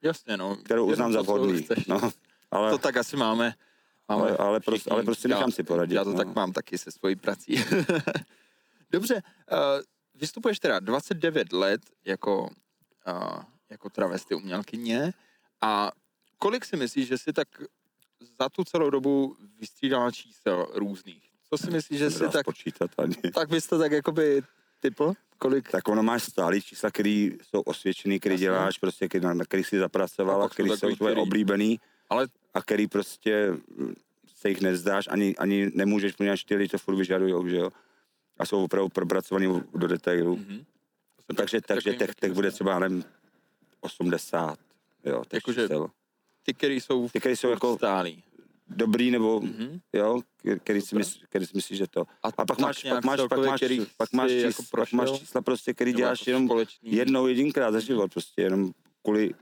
Jasně, 0.03 0.37
no. 0.37 0.57
kterou 0.57 0.87
uznám 0.87 1.13
za 1.13 1.23
vhodný. 1.23 1.67
No, 1.89 2.11
ale, 2.51 2.71
To 2.71 2.79
tak 2.79 2.97
asi 2.97 3.17
máme. 3.17 3.55
Ale, 4.09 4.37
ale, 4.37 4.61
prostě, 4.61 4.91
ale 4.91 5.03
prostě 5.03 5.29
nechám 5.29 5.49
Já- 5.49 5.55
si 5.55 5.63
poradit. 5.63 5.95
Já 5.95 6.05
to 6.05 6.11
no. 6.11 6.17
tak 6.17 6.35
mám 6.35 6.53
taky 6.53 6.79
se 6.79 6.91
svojí 6.91 7.17
prací. 7.17 7.65
Dobře, 8.91 9.15
uh, 9.53 9.59
vystupuješ 10.15 10.61
teda 10.61 10.81
29 10.81 11.53
let 11.53 11.81
jako, 12.05 12.43
uh, 12.43 13.43
jako 13.71 13.91
travesty 13.91 14.35
umělkyně 14.35 15.13
a 15.61 15.91
kolik 16.39 16.65
si 16.65 16.77
myslíš, 16.77 17.09
že 17.09 17.19
si 17.19 17.33
tak 17.33 17.49
za 18.39 18.49
tu 18.49 18.65
celou 18.65 18.91
dobu 18.91 19.37
vystřídala 19.61 20.11
čísel 20.11 20.67
různých? 20.75 21.33
Co 21.49 21.59
si 21.59 21.71
myslíš, 21.71 21.99
že 21.99 22.11
si 22.11 22.19
tak, 22.19 22.41
spočítat 22.41 22.91
ani. 22.99 23.15
tak 23.35 23.49
bys 23.49 23.67
to 23.67 23.79
tak 23.79 23.93
jakoby 23.93 24.43
typl? 24.81 25.13
Kolik? 25.39 25.71
Tak 25.71 25.89
ono 25.89 26.03
máš 26.03 26.23
stálý 26.23 26.63
čísla, 26.63 26.91
který 26.91 27.39
jsou 27.43 27.61
osvědčený, 27.61 28.21
který 28.21 28.35
Jasně. 28.35 28.45
děláš, 28.45 28.79
prostě, 28.79 29.09
který, 29.09 29.25
na, 29.25 29.45
který 29.45 29.65
jsi 29.65 29.79
zapracoval, 29.79 30.43
A 30.43 30.49
který 30.49 30.71
jsou 30.71 30.97
tvoje 30.97 31.15
oblíbený 31.17 31.81
Ale 32.13 32.27
a 32.55 32.63
který 32.63 32.87
prostě 32.87 33.51
mm, 33.77 33.95
se 34.37 34.49
jich 34.49 34.61
nezdáš, 34.61 35.09
ani, 35.11 35.37
ani 35.37 35.71
nemůžeš, 35.75 36.13
poněvadž 36.13 36.45
ty 36.45 36.55
lidi 36.57 36.69
to 36.69 36.79
furt 36.79 36.97
vyžadujou, 36.97 37.49
že 37.49 37.57
jo. 37.57 37.71
A 38.39 38.47
jsou 38.47 38.65
opravdu 38.65 38.89
propracovaný 38.89 39.63
do 39.75 39.87
detailu. 39.89 40.37
mhm. 40.37 40.65
Jsem 41.27 41.37
Takže, 41.37 41.61
tak- 41.61 41.67
takže 41.67 41.91
těch, 41.91 41.99
taky 41.99 42.21
těch 42.21 42.33
bude 42.33 42.51
třeba, 42.51 42.79
nevím, 42.79 43.05
80, 43.81 44.59
jo, 45.05 45.23
těch 45.25 45.33
Jakože. 45.33 45.69
Ty, 46.43 46.55
který 46.55 46.81
jsou, 46.81 47.09
Ty, 47.09 47.21
který 47.21 47.37
jsou 47.37 47.49
jako 47.49 47.77
stálý. 47.77 48.23
dobrý, 48.69 49.11
nebo, 49.11 49.41
Mhm. 49.41 49.81
jo, 49.93 50.21
který 50.65 50.81
si, 50.81 50.97
myslí, 50.97 51.21
který 51.29 51.47
si 51.47 51.53
myslíš, 51.55 51.79
že 51.79 51.87
to. 51.87 52.05
A 52.23 52.33
pak 52.33 52.47
tak 52.47 52.59
máš, 52.59 52.83
pak 52.89 53.05
máš, 53.05 53.21
pak 53.29 53.39
máš, 53.47 53.61
který 53.61 53.87
pak 53.97 54.13
máš, 54.13 54.31
jsi 54.31 54.37
čís, 54.37 54.45
jako 54.45 54.63
pak 54.71 54.93
máš 54.93 55.11
čísla 55.19 55.43
prostě, 55.43 55.75
který 55.75 55.93
děláš 55.93 56.21
jako 56.21 56.31
jenom 56.31 56.47
společný. 56.47 56.93
jednou, 56.93 57.27
jedinkrát 57.27 57.73
za 57.73 57.81
život, 57.81 58.13
prostě 58.13 58.43
jenom 58.43 58.73
kvůli 59.03 59.35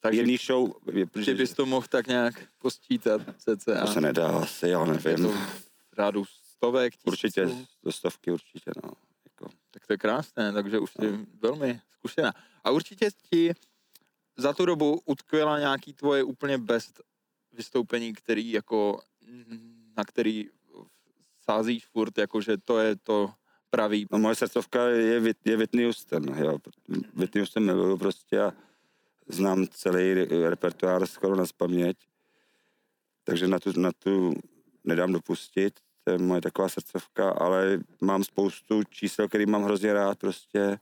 Takže 0.00 0.20
jedný 0.20 0.36
show, 0.36 0.72
je- 0.92 1.06
protože 1.06 1.34
bys 1.34 1.52
to 1.54 1.66
mohl 1.66 1.86
tak 1.88 2.06
nějak 2.06 2.34
posčítat 2.58 3.22
cca. 3.38 3.80
to 3.80 3.92
se 3.92 4.00
nedá 4.00 4.28
asi, 4.38 4.68
já 4.68 4.80
Je 4.80 4.86
nevím. 4.92 5.16
to 5.26 5.32
v 5.32 5.96
řádu 5.96 6.24
stovek, 6.24 6.92
tisíců. 6.92 7.10
Určitě, 7.10 7.48
do 7.82 7.92
stovky 7.92 8.30
určitě, 8.32 8.70
no. 8.84 8.90
Jako. 9.24 9.48
Tak 9.70 9.86
to 9.86 9.92
je 9.92 9.96
krásné, 9.96 10.52
takže 10.52 10.78
už 10.78 10.90
jsi 10.92 11.26
velmi 11.40 11.80
zkušená. 11.92 12.32
A 12.64 12.70
určitě 12.70 13.08
ti 13.30 13.52
za 14.36 14.52
tu 14.52 14.64
dobu 14.66 15.00
utkvěla 15.04 15.58
nějaký 15.58 15.92
tvoje 15.92 16.22
úplně 16.22 16.58
best 16.58 17.00
vystoupení, 17.52 18.12
který 18.12 18.52
jako, 18.52 19.00
na 19.96 20.04
který 20.04 20.48
sázíš 21.44 21.86
furt, 21.86 22.18
jako 22.18 22.40
že 22.40 22.56
to 22.58 22.78
je 22.78 22.96
to 22.96 23.32
pravý. 23.70 24.06
No 24.10 24.18
moje 24.18 24.34
srdcovka 24.34 24.86
je, 24.88 25.34
je 25.44 25.56
Whitney 25.56 25.84
Houston, 25.84 26.24
jo. 26.38 26.58
Whitney 27.14 27.40
Houston 27.42 27.64
miluju 27.64 27.96
prostě 27.96 28.40
a 28.40 28.52
znám 29.30 29.66
celý 29.66 30.14
re- 30.14 30.50
repertoár 30.50 31.06
skoro 31.06 31.36
na 31.36 31.44
paměť. 31.56 31.96
Takže 33.24 33.48
na 33.48 33.58
tu, 33.58 33.80
na 33.80 33.92
tu 33.92 34.34
nedám 34.84 35.12
dopustit, 35.12 35.80
to 36.04 36.10
je 36.10 36.18
moje 36.18 36.40
taková 36.40 36.68
srdcovka, 36.68 37.30
ale 37.30 37.80
mám 38.00 38.24
spoustu 38.24 38.82
čísel, 38.84 39.28
který 39.28 39.46
mám 39.46 39.62
hrozně 39.62 39.92
rád 39.92 40.18
prostě, 40.18 40.78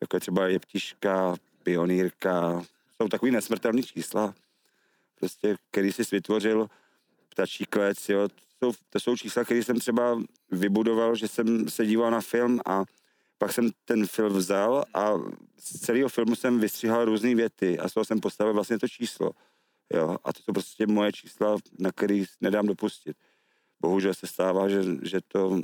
jako 0.00 0.16
je 0.16 0.20
třeba 0.20 0.46
Jeptiška, 0.46 1.34
Pionýrka, 1.62 2.62
jsou 2.96 3.08
takový 3.08 3.32
nesmrtelný 3.32 3.82
čísla, 3.82 4.34
prostě, 5.14 5.56
který 5.70 5.92
jsi 5.92 6.02
vytvořil, 6.12 6.68
ptačí 7.28 7.64
klec, 7.64 8.08
jo, 8.08 8.28
to 8.28 8.72
jsou, 8.72 8.78
to 8.90 9.00
jsou 9.00 9.16
čísla, 9.16 9.44
které 9.44 9.62
jsem 9.62 9.80
třeba 9.80 10.22
vybudoval, 10.50 11.14
že 11.14 11.28
jsem 11.28 11.68
se 11.68 11.86
díval 11.86 12.10
na 12.10 12.20
film 12.20 12.60
a 12.66 12.84
pak 13.38 13.52
jsem 13.52 13.70
ten 13.84 14.06
film 14.06 14.32
vzal 14.32 14.84
a 14.94 15.12
z 15.58 15.80
celého 15.80 16.08
filmu 16.08 16.34
jsem 16.36 16.60
vystříhal 16.60 17.04
různé 17.04 17.34
věty 17.34 17.78
a 17.78 17.88
z 17.88 17.94
toho 17.94 18.04
jsem 18.04 18.20
postavil 18.20 18.54
vlastně 18.54 18.78
to 18.78 18.88
číslo. 18.88 19.30
Jo, 19.94 20.16
a 20.24 20.32
to 20.32 20.42
jsou 20.42 20.52
prostě 20.52 20.86
moje 20.86 21.12
čísla, 21.12 21.56
na 21.78 21.92
který 21.92 22.24
nedám 22.40 22.66
dopustit. 22.66 23.16
Bohužel 23.80 24.14
se 24.14 24.26
stává, 24.26 24.68
že, 24.68 24.82
že 25.02 25.20
to 25.28 25.60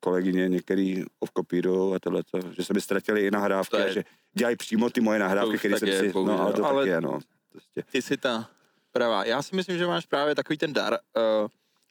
kolegyně 0.00 0.48
některý 0.48 1.04
ovkopírují 1.20 1.94
a 1.94 1.98
tohleto, 1.98 2.38
že 2.56 2.64
se 2.64 2.74
mi 2.74 2.80
ztratili 2.80 3.26
i 3.26 3.30
nahrávky, 3.30 3.76
je- 3.76 3.92
že 3.92 4.04
dělají 4.34 4.56
přímo 4.56 4.90
ty 4.90 5.00
moje 5.00 5.18
nahrávky, 5.18 5.58
které 5.58 5.78
jsem 5.78 5.88
je, 5.88 6.00
si, 6.00 6.08
bohužel. 6.12 6.36
no 6.36 6.42
ale 6.42 6.52
to 6.52 6.64
Ale- 6.64 6.82
tak 6.84 6.88
je, 6.88 7.00
no. 7.00 7.18
Prostě. 7.52 7.82
Ty 7.92 8.02
jsi 8.02 8.16
ta 8.16 8.50
pravá. 8.92 9.24
Já 9.24 9.42
si 9.42 9.56
myslím, 9.56 9.78
že 9.78 9.86
máš 9.86 10.06
právě 10.06 10.34
takový 10.34 10.56
ten 10.58 10.72
dar 10.72 10.92
uh, 10.92 11.48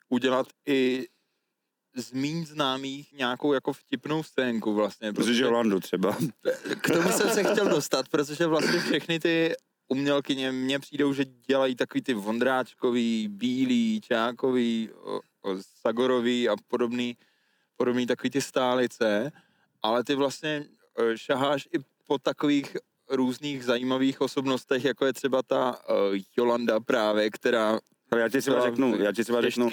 udělat 0.10 0.48
i 0.68 1.08
z 1.96 2.12
mín 2.12 2.46
známých 2.46 3.14
nějakou 3.14 3.54
jako 3.54 3.74
vtipnou 3.74 4.24
scénku 4.24 4.74
vlastně. 4.74 5.14
Protože 5.14 5.46
Holandu 5.46 5.80
třeba. 5.80 6.18
K 6.82 6.88
tomu 6.88 7.12
jsem 7.12 7.30
se 7.30 7.44
chtěl 7.44 7.70
dostat, 7.70 8.10
protože 8.10 8.48
vlastně 8.48 8.80
všechny 8.80 9.20
ty 9.20 9.54
umělkyně 9.88 10.52
mně 10.52 10.80
přijdou, 10.80 11.14
že 11.14 11.26
dělají 11.26 11.76
takový 11.76 12.02
ty 12.02 12.14
Vondráčkový, 12.14 13.28
Bílý, 13.28 14.02
Čákový, 14.02 14.90
o, 14.94 15.20
o, 15.42 15.56
Sagorový 15.82 16.50
a 16.50 16.56
podobný, 16.68 17.18
podobný 17.78 18.06
takový 18.06 18.30
ty 18.30 18.42
stálice, 18.42 19.32
ale 19.82 20.04
ty 20.04 20.16
vlastně 20.16 20.66
eh, 21.00 21.18
šaháš 21.18 21.68
i 21.74 21.80
po 22.08 22.18
takových 22.18 22.78
různých 23.10 23.66
zajímavých 23.66 24.22
osobnostech, 24.22 24.86
jako 24.86 25.06
je 25.06 25.14
třeba 25.14 25.44
ta 25.44 25.72
uh, 25.90 25.96
Jolanda 26.38 26.80
právě, 26.80 27.30
která 27.30 27.80
Ale 28.14 28.22
já 28.22 28.30
ti 28.30 28.42
třeba 28.42 28.62
řeknu, 28.62 28.98
já 28.98 29.12
ti 29.12 29.24
třeba 29.24 29.42
řeknu, 29.42 29.70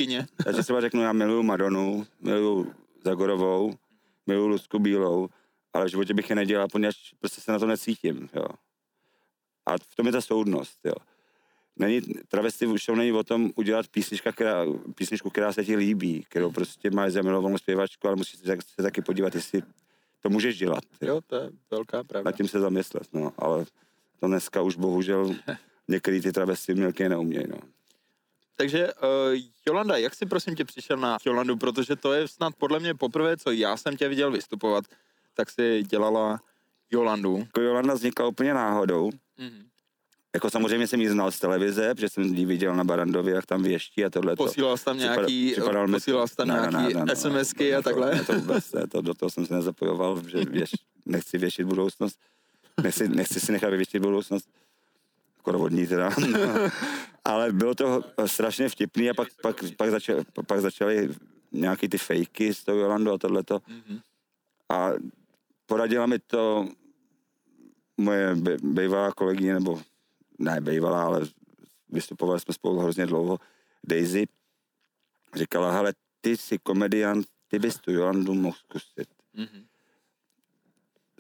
já 0.47 0.53
ti 0.53 0.63
třeba 0.63 0.81
řeknu, 0.81 1.03
já 1.03 1.13
miluju 1.13 1.43
Madonu, 1.43 2.07
miluju 2.21 2.73
Zagorovou, 3.05 3.75
miluju 4.27 4.49
Lucku 4.49 4.79
Bílou, 4.79 5.29
ale 5.73 5.85
v 5.87 5.89
životě 5.89 6.15
bych 6.15 6.31
je 6.31 6.37
nedělal, 6.37 6.69
poněvadž 6.69 6.97
prostě 7.19 7.41
se 7.41 7.53
na 7.53 7.59
to 7.59 7.67
necítím, 7.67 8.29
jo. 8.35 8.45
A 9.67 9.79
v 9.79 9.95
tom 9.97 10.07
je 10.07 10.13
ta 10.13 10.21
soudnost, 10.21 10.79
jo. 10.85 10.95
Není, 11.77 12.01
travesty 12.29 12.67
už 12.67 12.85
to 12.85 12.95
není 12.95 13.13
o 13.13 13.25
tom 13.25 13.51
udělat 13.57 13.89
písnička, 13.89 14.33
která, 14.33 14.67
písničku, 14.95 15.31
která 15.31 15.53
se 15.53 15.65
ti 15.65 15.77
líbí, 15.77 16.25
kterou 16.29 16.51
prostě 16.51 16.91
máš 16.91 17.13
zamilovanou 17.13 17.59
zpěvačku, 17.59 18.07
ale 18.07 18.17
musíš 18.17 18.41
se, 18.41 18.47
tak- 18.47 18.63
se 18.63 18.83
taky 18.83 19.03
podívat, 19.03 19.35
jestli 19.35 19.63
to 20.23 20.29
můžeš 20.31 20.59
dělat. 20.59 20.85
Jo. 21.01 21.09
Jo, 21.09 21.21
to 21.27 21.37
je 21.37 21.51
velká 21.71 22.05
pravda. 22.05 22.31
Nad 22.31 22.37
tím 22.37 22.49
se 22.49 22.61
zamyslet, 22.61 23.09
no, 23.13 23.33
ale 23.39 23.65
to 24.21 24.27
dneska 24.27 24.63
už 24.63 24.77
bohužel 24.77 25.35
některý 25.89 26.21
ty 26.21 26.33
travesty 26.33 26.75
mělky 26.75 27.09
neumějí, 27.09 27.45
no. 27.49 27.59
Takže 28.61 28.89
uh, 28.93 29.41
Jolanda, 29.67 29.97
jak 29.97 30.15
jsi 30.15 30.27
prosím 30.27 30.55
tě 30.55 30.65
přišel 30.65 30.97
na 30.97 31.19
Jolandu, 31.27 31.57
protože 31.57 31.97
to 31.97 32.13
je 32.13 32.29
snad 32.29 32.55
podle 32.59 32.81
mě 32.81 32.95
poprvé, 32.95 33.37
co 33.37 33.51
já 33.51 33.77
jsem 33.77 33.97
tě 33.97 34.09
viděl 34.09 34.31
vystupovat, 34.31 34.85
tak 35.35 35.51
si 35.51 35.83
dělala 35.83 36.41
Jolandu. 36.91 37.39
Jako 37.39 37.61
Jolanda 37.61 37.95
vznikla 37.95 38.27
úplně 38.27 38.55
náhodou, 38.55 39.11
Mm-hmm. 39.11 39.65
Jako 40.35 40.51
samozřejmě 40.51 40.87
jsem 40.87 41.01
ji 41.01 41.09
znal 41.09 41.31
z 41.31 41.39
televize, 41.39 41.95
protože 41.95 42.09
jsem 42.09 42.25
ji 42.25 42.45
viděl 42.45 42.77
na 42.77 42.85
Barandově, 42.85 43.35
jak 43.35 43.47
tam 43.47 43.63
věští 43.63 44.05
a 44.05 44.11
tohle. 44.11 44.37
Posílal 44.37 44.77
jsi 44.77 44.85
tam 44.85 44.99
nějaký, 44.99 45.53
připadal 45.53 45.87
mi- 45.87 45.93
posílal 45.93 46.29
jsi 46.29 46.37
tam 46.37 46.49
Ne, 46.49 46.55
ne, 46.55 46.79
nějaký 46.79 46.95
ne, 46.95 47.05
ne, 47.05 47.17
SMSky 47.17 47.71
ne, 47.71 47.77
a 47.77 47.83
takhle? 47.83 48.15
Ne, 48.15 48.25
to 48.25 48.33
vůbec 48.33 48.73
ne, 48.73 48.87
to, 48.87 49.01
do 49.01 49.15
toho 49.15 49.31
jsem 49.31 49.47
se 49.47 49.55
nezapojoval, 49.55 50.23
že 50.29 50.39
věš, 50.51 50.71
nechci 51.07 51.39
věšit 51.39 51.65
budoucnost. 51.65 52.19
Nechci, 52.83 53.09
nechci 53.09 53.41
si 53.41 53.53
nechat 53.53 53.71
vyvěštit 53.71 54.03
budoucnost. 54.03 54.49
Skoro 55.39 55.59
vodní 55.59 55.87
teda. 55.87 56.11
Ale 57.25 57.53
bylo 57.53 57.75
to 57.75 58.03
strašně 58.27 58.69
vtipný 58.69 59.11
a 59.11 59.15
pak, 59.15 59.29
pak, 59.43 59.57
pak, 59.77 59.91
začal, 59.91 60.17
pak 60.47 60.61
začaly 60.61 61.09
nějaký 61.53 61.89
ty 61.89 61.99
fejky 61.99 62.55
s 62.55 62.65
tou 62.65 62.77
Jolandou 62.77 63.13
a 63.13 63.19
tohleto. 63.19 63.61
Mhm. 63.69 64.01
A 64.69 64.91
poradila 65.67 66.07
mi 66.07 66.19
to 66.19 66.69
moje 67.97 68.37
bývalá 68.63 69.13
kolegyně, 69.13 69.55
nebo 69.55 69.83
ne 70.39 70.61
bývalá, 70.61 71.05
ale 71.05 71.27
vystupovali 71.89 72.41
jsme 72.41 72.55
spolu 72.55 72.79
hrozně 72.79 73.07
dlouho, 73.07 73.39
Daisy, 73.85 74.27
říkala, 75.35 75.73
hele, 75.73 75.93
ty 76.21 76.37
jsi 76.37 76.59
komediant, 76.59 77.27
ty 77.49 77.59
bys 77.59 77.79
tu 77.79 77.93
Jolandu 77.93 78.35
mohl 78.35 78.57
zkusit. 78.57 79.09
Mhm. 79.35 79.67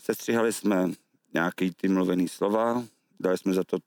Sestříhali 0.00 0.52
jsme 0.52 0.90
nějaký 1.34 1.70
ty 1.70 1.88
mluvený 1.88 2.28
slova, 2.28 2.84
dali 3.20 3.38
jsme 3.38 3.54
za 3.54 3.64
to 3.64 3.78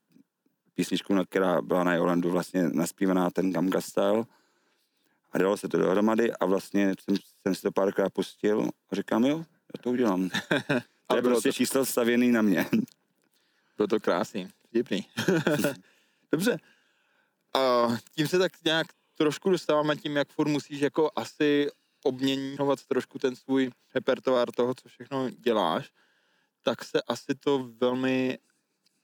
písničku, 0.74 1.14
na 1.14 1.26
která 1.26 1.62
byla 1.62 1.84
na 1.84 1.94
Jolandu 1.96 2.30
vlastně 2.32 2.70
naspívaná 2.70 3.30
ten 3.30 3.54
Gamga 3.54 3.82
Style 3.82 4.24
a 5.32 5.38
dalo 5.38 5.58
se 5.58 5.68
to 5.68 5.78
dohromady 5.78 6.34
a 6.34 6.46
vlastně 6.46 6.94
jsem, 7.00 7.16
jsem 7.42 7.56
si 7.56 7.62
to 7.62 7.72
párkrát 7.72 8.14
pustil 8.14 8.70
a 8.90 8.96
říkám, 8.96 9.24
jo, 9.26 9.38
já 9.38 9.82
to 9.84 9.90
udělám. 9.90 10.30
To 11.08 11.16
je 11.16 11.22
bylo 11.22 11.34
prostě 11.34 11.50
to- 11.50 11.54
číslo 11.54 11.86
stavěný 11.86 12.32
na 12.32 12.42
mě. 12.42 12.66
Bylo 13.78 13.88
to 13.88 14.00
krásný, 14.00 14.48
vtipný. 14.68 15.08
Dobře. 16.32 16.58
A 17.54 17.88
tím 18.16 18.28
se 18.28 18.40
tak 18.40 18.52
nějak 18.66 18.88
trošku 19.16 19.50
dostáváme 19.50 19.96
tím, 19.96 20.16
jak 20.16 20.30
furt 20.30 20.48
musíš 20.48 20.80
jako 20.82 21.12
asi 21.16 21.68
obměňovat 22.04 22.86
trošku 22.86 23.20
ten 23.20 23.36
svůj 23.36 23.72
repertoár 23.96 24.52
toho, 24.52 24.74
co 24.74 24.90
všechno 24.90 25.30
děláš, 25.30 25.92
tak 26.64 26.84
se 26.84 27.02
asi 27.02 27.36
to 27.36 27.70
velmi 27.82 28.38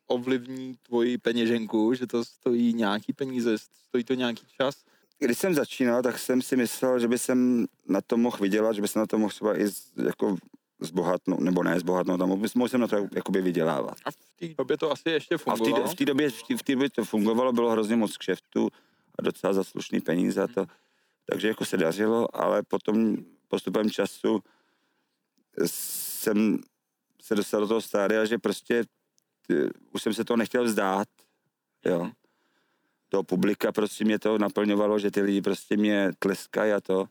ovlivní 0.10 0.78
tvoji 0.84 1.18
peněženku, 1.18 1.94
že 1.94 2.08
to 2.08 2.26
stojí 2.26 2.74
nějaký 2.74 3.14
peníze, 3.14 3.58
stojí 3.58 4.04
to 4.04 4.14
nějaký 4.14 4.46
čas. 4.58 4.76
Když 5.20 5.38
jsem 5.38 5.54
začínal, 5.56 6.02
tak 6.04 6.20
jsem 6.20 6.42
si 6.42 6.56
myslel, 6.56 7.00
že 7.00 7.08
by 7.08 7.18
jsem 7.20 7.66
na 7.88 8.02
to 8.02 8.18
mohl 8.18 8.38
vydělat, 8.38 8.74
že 8.76 8.82
by 8.82 8.88
jsem 8.88 9.00
na 9.00 9.06
to 9.06 9.18
mohl 9.18 9.30
třeba 9.30 9.60
i 9.60 9.68
z, 9.68 9.92
jako 10.06 10.38
zbohatnout, 10.80 11.40
nebo 11.40 11.64
ne 11.64 11.80
zbohatnout, 11.80 12.20
tam 12.20 12.30
mohl 12.56 12.70
jsem 12.70 12.82
na 12.82 12.88
to 12.88 13.08
jakoby 13.16 13.42
vydělávat. 13.42 13.98
A 14.06 14.12
v 14.12 14.16
té 14.40 14.48
době 14.58 14.78
to 14.78 14.92
asi 14.92 15.10
ještě 15.10 15.36
A 15.36 15.38
fungovalo. 15.38 15.84
té 15.88 15.94
v 15.94 15.96
té 15.96 16.06
době, 16.06 16.30
v 16.30 16.64
té- 16.64 16.74
době 16.76 16.90
to 16.90 17.06
fungovalo, 17.06 17.54
bylo 17.54 17.72
hrozně 17.72 17.96
moc 17.96 18.18
kšeftů 18.18 18.68
a 19.20 19.22
docela 19.22 19.54
za 19.54 19.64
slušný 19.64 20.02
peníze 20.02 20.44
a 20.44 20.48
to, 20.48 20.66
takže 21.30 21.48
jako 21.48 21.66
se 21.66 21.78
dařilo, 21.78 22.36
ale 22.36 22.64
potom 22.64 23.16
postupem 23.48 23.90
času 23.90 24.40
jsem 25.66 26.60
se 27.22 27.36
dostal 27.36 27.62
do 27.62 27.68
toho 27.68 27.82
stádia, 27.82 28.26
že 28.26 28.38
prostě 28.38 28.84
už 29.92 30.04
jsem 30.04 30.14
se 30.14 30.24
toho 30.24 30.38
nechtěl 30.38 30.64
vzdát, 30.64 31.08
jo. 31.86 32.12
Toho 33.10 33.24
publika 33.24 33.72
prostě 33.72 34.06
mě 34.06 34.20
to 34.20 34.38
naplňovalo, 34.38 35.00
že 35.00 35.12
ty 35.12 35.22
lidi 35.22 35.42
prostě 35.42 35.78
mě 35.78 36.12
tleskají 36.20 36.72
a 36.72 36.82
to. 36.82 37.06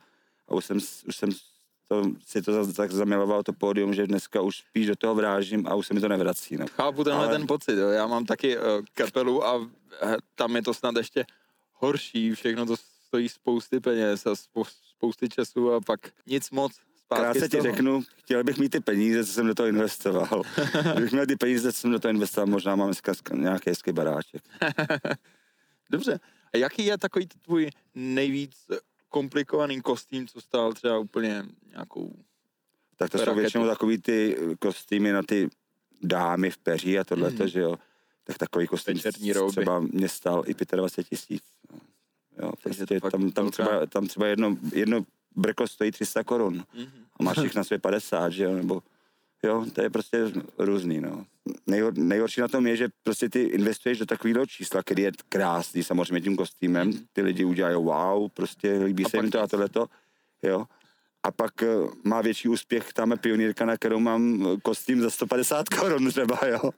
A 0.48 0.55
už 0.55 0.64
jsem, 0.64 0.77
už 1.09 1.16
jsem 1.16 1.31
to, 1.88 2.03
si 2.27 2.42
to 2.42 2.72
tak 2.72 2.92
zamiloval 2.92 3.42
to 3.42 3.53
pódium, 3.53 3.94
že 3.94 4.07
dneska 4.07 4.40
už 4.40 4.57
spíš 4.57 4.87
do 4.87 4.96
toho 4.96 5.14
vrážím 5.14 5.66
a 5.66 5.74
už 5.74 5.87
se 5.87 5.94
mi 5.94 6.01
to 6.01 6.09
nevrací. 6.09 6.57
No. 6.57 6.66
Chápu 6.66 7.05
tenhle 7.05 7.24
Ale- 7.27 7.38
ten 7.38 7.46
pocit, 7.46 7.72
jo. 7.77 7.88
já 7.88 8.07
mám 8.07 8.24
taky 8.27 8.59
uh, 8.59 8.62
kapelu 8.94 9.44
a 9.44 9.55
uh, 9.57 9.68
tam 10.35 10.57
je 10.57 10.62
to 10.62 10.74
snad 10.74 10.96
ještě 10.96 11.24
horší, 11.72 12.33
všechno 12.35 12.66
to 12.66 12.77
stojí 13.07 13.29
spousty 13.29 13.81
peněz 13.81 14.27
a 14.27 14.35
spou- 14.35 14.64
spousty 14.96 15.29
času 15.29 15.72
a 15.72 15.81
pak 15.81 16.01
nic 16.27 16.51
moc 16.51 16.72
zpátky 17.08 17.22
Krátce 17.22 17.46
z 17.46 17.50
ti 17.50 17.60
řeknu, 17.60 18.02
chtěl 18.16 18.44
bych 18.44 18.58
mít 18.58 18.68
ty 18.68 18.80
peníze, 18.80 19.24
co 19.24 19.32
jsem 19.32 19.46
do 19.46 19.54
toho 19.54 19.68
investoval. 19.68 20.42
Kdybych 20.92 21.12
měl 21.12 21.26
ty 21.26 21.36
peníze, 21.36 21.72
co 21.72 21.80
jsem 21.80 21.90
do 21.90 21.98
toho 21.98 22.10
investoval, 22.10 22.46
možná 22.46 22.76
mám 22.76 22.88
dneska 22.88 23.12
sk- 23.12 23.38
nějaký 23.40 23.70
hezký 23.70 23.92
baráček. 23.92 24.42
Dobře. 25.90 26.20
A 26.54 26.56
jaký 26.56 26.84
je 26.84 26.98
takový 26.98 27.26
tvůj 27.26 27.70
nejvíc 27.94 28.56
komplikovaný 29.08 29.80
kostým, 29.80 30.26
co 30.26 30.40
stál 30.40 30.72
třeba 30.72 30.98
úplně 30.98 31.44
nějakou... 31.70 32.12
Tak 32.96 33.10
to 33.10 33.18
jsou 33.18 33.24
Raketu. 33.24 33.40
většinou 33.40 33.66
takový 33.66 33.98
ty 33.98 34.36
kostýmy 34.58 35.12
na 35.12 35.22
ty 35.22 35.48
dámy 36.02 36.50
v 36.50 36.58
peří 36.58 36.98
a 36.98 37.04
tohle, 37.04 37.30
mm. 37.30 37.48
že 37.48 37.60
jo. 37.60 37.76
Tak 38.24 38.38
takový 38.38 38.66
kostým 38.66 38.94
Večerní 38.94 39.32
rouby. 39.32 39.50
třeba 39.50 39.80
mě 39.80 40.08
stál 40.08 40.44
i 40.46 40.76
25 40.76 41.08
tisíc. 41.08 41.42
Jo, 42.42 42.52
Takže 42.62 42.86
prostě 42.86 43.10
tam, 43.10 43.30
tam, 43.30 43.50
třeba, 43.50 43.86
tam 43.86 44.06
třeba 44.06 44.26
jedno, 44.26 44.56
jedno 44.72 45.04
brko 45.36 45.66
stojí 45.68 45.90
300 45.90 46.24
korun 46.24 46.64
Mhm. 46.74 46.86
a 47.20 47.22
máš 47.22 47.36
jich 47.36 47.54
na 47.54 47.64
své 47.64 47.78
50, 47.78 48.32
že 48.32 48.44
jo, 48.44 48.52
nebo 48.54 48.82
jo, 49.42 49.66
to 49.72 49.82
je 49.82 49.90
prostě 49.90 50.18
různý, 50.58 51.00
no. 51.00 51.26
Nejhor, 51.66 51.98
nejhorší 51.98 52.40
na 52.40 52.48
tom 52.48 52.66
je, 52.66 52.76
že 52.76 52.88
prostě 53.02 53.28
ty 53.28 53.42
investuješ 53.42 53.98
do 53.98 54.06
takového 54.06 54.46
čísla, 54.46 54.82
který 54.82 55.02
je 55.02 55.12
krásný, 55.28 55.82
samozřejmě 55.84 56.20
tím 56.20 56.36
kostýmem, 56.36 56.92
ty 57.12 57.22
lidi 57.22 57.44
udělají 57.44 57.76
wow, 57.76 58.28
prostě 58.34 58.72
líbí 58.84 59.04
A 59.04 59.08
se 59.08 59.16
jim 59.16 59.30
to 59.30 59.40
a 59.40 59.46
tohleto, 59.46 59.86
jo. 60.42 60.64
A 61.22 61.30
pak 61.30 61.62
eh, 61.62 61.66
má 62.04 62.22
větší 62.22 62.48
úspěch 62.48 62.92
tam 62.92 63.10
je 63.10 63.16
pionýrka, 63.16 63.66
na 63.66 63.76
kterou 63.76 63.98
mám 64.00 64.46
eh, 64.46 64.60
kostým 64.62 65.00
za 65.00 65.10
150 65.10 65.68
korun 65.68 66.10
třeba, 66.10 66.38
jo. 66.46 66.70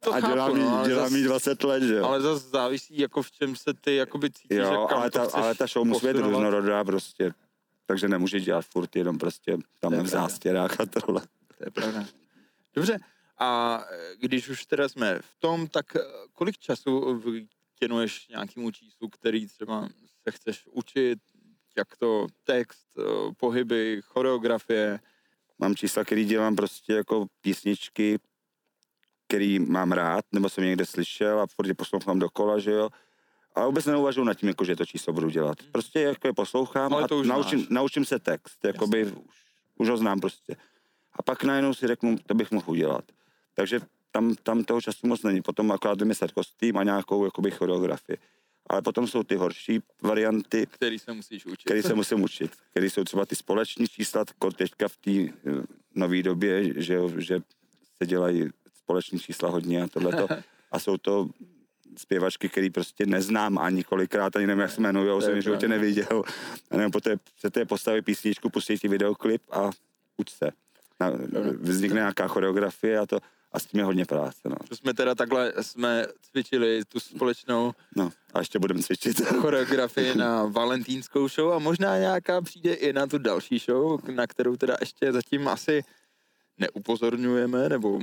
To 0.00 0.14
a 0.14 0.20
chápu, 0.20 0.34
dělám, 0.34 0.54
no, 0.54 0.64
jí, 0.64 0.66
ale 0.66 0.88
dělám 0.88 1.08
zas- 1.08 1.16
jí 1.16 1.24
20 1.24 1.64
let, 1.64 1.82
že 1.82 1.94
jo. 1.94 2.04
Ale 2.04 2.20
zase 2.20 2.48
závisí, 2.48 2.98
jako 2.98 3.22
v 3.22 3.30
čem 3.30 3.56
se 3.56 3.74
ty 3.74 3.96
jakoby 3.96 4.30
cítíš, 4.30 4.56
že 4.56 4.62
Jo, 4.62 4.86
kam 4.88 4.98
ale 4.98 5.10
ta, 5.10 5.30
ale 5.32 5.54
ta 5.54 5.66
show 5.66 5.86
musí 5.86 6.06
být 6.06 6.16
různorodá 6.16 6.84
prostě. 6.84 7.32
Takže 7.86 8.08
nemůže 8.08 8.40
dělat 8.40 8.64
furt 8.64 8.96
jenom 8.96 9.18
prostě 9.18 9.56
tam 9.78 9.92
v 9.92 10.06
zástěrách 10.06 10.80
a 10.80 10.86
tohle. 10.86 11.20
To 11.58 11.64
je 11.64 11.70
pravda. 11.70 12.04
Dobře, 12.74 12.98
a 13.38 13.80
eh, 13.90 14.16
když 14.16 14.48
už 14.48 14.66
teda 14.66 14.88
jsme 14.88 15.18
v 15.18 15.36
tom, 15.38 15.68
tak 15.68 15.96
eh, 15.96 16.00
kolik 16.32 16.58
času 16.58 17.22
věnuješ 17.80 18.28
nějakému 18.28 18.70
číslu, 18.70 19.08
který 19.08 19.46
třeba 19.46 19.88
se 20.22 20.30
chceš 20.30 20.66
učit, 20.72 21.18
jak 21.76 21.96
to 21.96 22.26
text, 22.44 22.86
eh, 22.98 23.02
pohyby, 23.36 24.00
choreografie, 24.04 25.00
Mám 25.60 25.74
čísla, 25.74 26.04
který 26.04 26.24
dělám 26.24 26.56
prostě 26.56 26.92
jako 26.92 27.26
písničky 27.40 28.18
který 29.30 29.58
mám 29.58 29.92
rád, 29.92 30.24
nebo 30.32 30.48
jsem 30.48 30.64
někde 30.64 30.86
slyšel 30.86 31.40
a 31.40 31.46
furt 31.46 31.66
je 31.66 31.74
poslouchám 31.74 32.18
dokola, 32.18 32.58
že 32.58 32.70
jo. 32.70 32.88
A 33.54 33.66
vůbec 33.66 33.86
neuvažuji 33.86 34.24
nad 34.24 34.34
tím, 34.34 34.48
jako, 34.48 34.64
že 34.64 34.76
to 34.76 34.86
číslo 34.86 35.12
budu 35.12 35.30
dělat. 35.30 35.58
Prostě 35.72 36.00
jako 36.00 36.26
je 36.26 36.32
poslouchám 36.32 36.94
Ale 36.94 37.04
a 37.04 37.08
to 37.08 37.18
už 37.18 37.26
naučím, 37.26 37.66
naučím 37.70 38.04
se 38.04 38.18
text, 38.18 38.64
jakoby 38.64 39.04
už, 39.04 39.12
už 39.78 39.88
ho 39.88 39.96
znám 39.96 40.20
prostě. 40.20 40.56
A 41.12 41.22
pak 41.22 41.44
najednou 41.44 41.74
si 41.74 41.86
řeknu, 41.86 42.16
to 42.26 42.34
bych 42.34 42.50
mohl 42.50 42.70
udělat. 42.70 43.04
Takže 43.54 43.80
tam, 44.10 44.34
tam 44.42 44.64
toho 44.64 44.80
času 44.80 45.06
moc 45.06 45.22
není. 45.22 45.42
Potom 45.42 45.72
akorát 45.72 46.00
vymyslet 46.00 46.32
kostým 46.32 46.76
a 46.76 46.82
nějakou 46.82 47.24
jakoby 47.24 47.50
choreografii. 47.50 48.18
Ale 48.66 48.82
potom 48.82 49.06
jsou 49.06 49.22
ty 49.22 49.36
horší 49.36 49.80
varianty, 50.02 50.66
Který 50.70 50.98
se 50.98 51.12
musíš 51.12 51.46
učit. 51.46 51.64
který 51.64 51.82
se 51.82 51.94
musím 51.94 52.22
učit. 52.22 52.50
Který 52.70 52.90
jsou 52.90 53.04
třeba 53.04 53.26
ty 53.26 53.36
společní 53.36 53.86
čísla, 53.88 54.24
jako 54.28 54.50
teďka 54.50 54.88
v 54.88 54.96
té 54.96 55.10
eh, 55.10 55.32
nové 55.94 56.22
době, 56.22 56.82
že, 56.82 56.98
že 57.18 57.40
se 58.02 58.06
dělají 58.06 58.50
společní 58.90 59.18
čísla 59.18 59.50
hodně 59.50 59.82
a 59.82 59.88
tohleto. 59.88 60.28
A 60.72 60.78
jsou 60.78 60.96
to 60.96 61.28
zpěvačky, 61.96 62.48
který 62.48 62.70
prostě 62.70 63.06
neznám 63.06 63.58
ani 63.58 63.84
kolikrát, 63.84 64.36
ani 64.36 64.46
nevím, 64.46 64.60
jak 64.60 64.70
se 64.70 64.80
jmenují, 64.80 65.22
jsem 65.22 65.36
je 65.36 65.42
životě 65.42 65.68
neviděl. 65.68 66.22
A 66.70 66.76
nevím, 66.76 66.90
poté 66.90 67.16
se 67.36 67.50
té 67.50 67.64
postavy 67.64 68.02
písničku, 68.02 68.50
pustí 68.50 68.78
ti 68.78 68.88
videoklip 68.88 69.42
a 69.50 69.70
uč 70.16 70.30
se. 70.30 70.50
Na, 71.00 71.10
vznikne 71.60 72.00
nějaká 72.00 72.28
choreografie 72.28 72.98
a 72.98 73.06
to 73.06 73.18
a 73.52 73.58
s 73.58 73.66
tím 73.66 73.78
je 73.78 73.84
hodně 73.84 74.04
práce. 74.06 74.40
No. 74.44 74.56
To 74.68 74.76
jsme 74.76 74.94
teda 74.94 75.14
takhle, 75.14 75.52
jsme 75.60 76.06
cvičili 76.30 76.84
tu 76.84 77.00
společnou 77.00 77.72
no 77.96 78.10
a 78.34 78.38
ještě 78.38 78.58
budeme 78.58 78.82
cvičit. 78.82 79.20
choreografii 79.40 80.14
na 80.14 80.44
valentínskou 80.44 81.28
show 81.28 81.52
a 81.52 81.58
možná 81.58 81.98
nějaká 81.98 82.40
přijde 82.40 82.74
i 82.74 82.92
na 82.92 83.06
tu 83.06 83.18
další 83.18 83.58
show, 83.58 84.10
na 84.10 84.26
kterou 84.26 84.56
teda 84.56 84.76
ještě 84.80 85.12
zatím 85.12 85.48
asi 85.48 85.82
neupozorňujeme, 86.60 87.68
nebo 87.68 88.00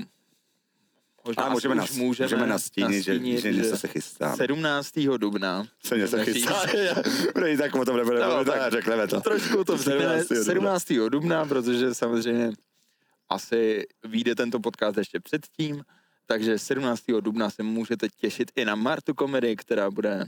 možná 1.27 1.43
A 1.43 1.49
můžeme, 1.49 1.75
nas, 1.75 1.91
můžeme, 1.91 2.25
můžeme 2.25 2.47
nastínit, 2.47 3.03
že, 3.03 3.13
nastínit, 3.13 3.41
že 3.41 3.51
něco 3.53 3.77
se 3.77 3.87
chystá. 3.87 4.35
17. 4.35 4.91
dubna. 5.17 5.67
Se 5.85 5.97
něco 5.97 6.17
chystá. 6.23 6.61
Dobrý, 7.35 7.57
tak 7.57 7.75
o 7.75 7.85
tom 7.85 7.97
nebudeme, 7.97 8.25
No, 8.25 8.45
tak 8.45 8.71
řekneme 8.71 9.07
to. 9.07 9.21
Trošku 9.21 9.63
to 9.63 9.75
vznikne 9.75 10.23
17. 10.23 10.27
dubna. 10.29 10.79
17. 10.79 10.93
dubna, 11.09 11.45
protože 11.45 11.93
samozřejmě 11.93 12.51
asi 13.29 13.87
vyjde 14.03 14.35
tento 14.35 14.59
podcast 14.59 14.97
ještě 14.97 15.19
předtím, 15.19 15.83
takže 16.25 16.59
17. 16.59 17.03
dubna 17.21 17.49
se 17.49 17.63
můžete 17.63 18.07
těšit 18.09 18.51
i 18.55 18.65
na 18.65 18.75
Martu 18.75 19.13
Komedy, 19.13 19.55
která 19.55 19.91
bude 19.91 20.25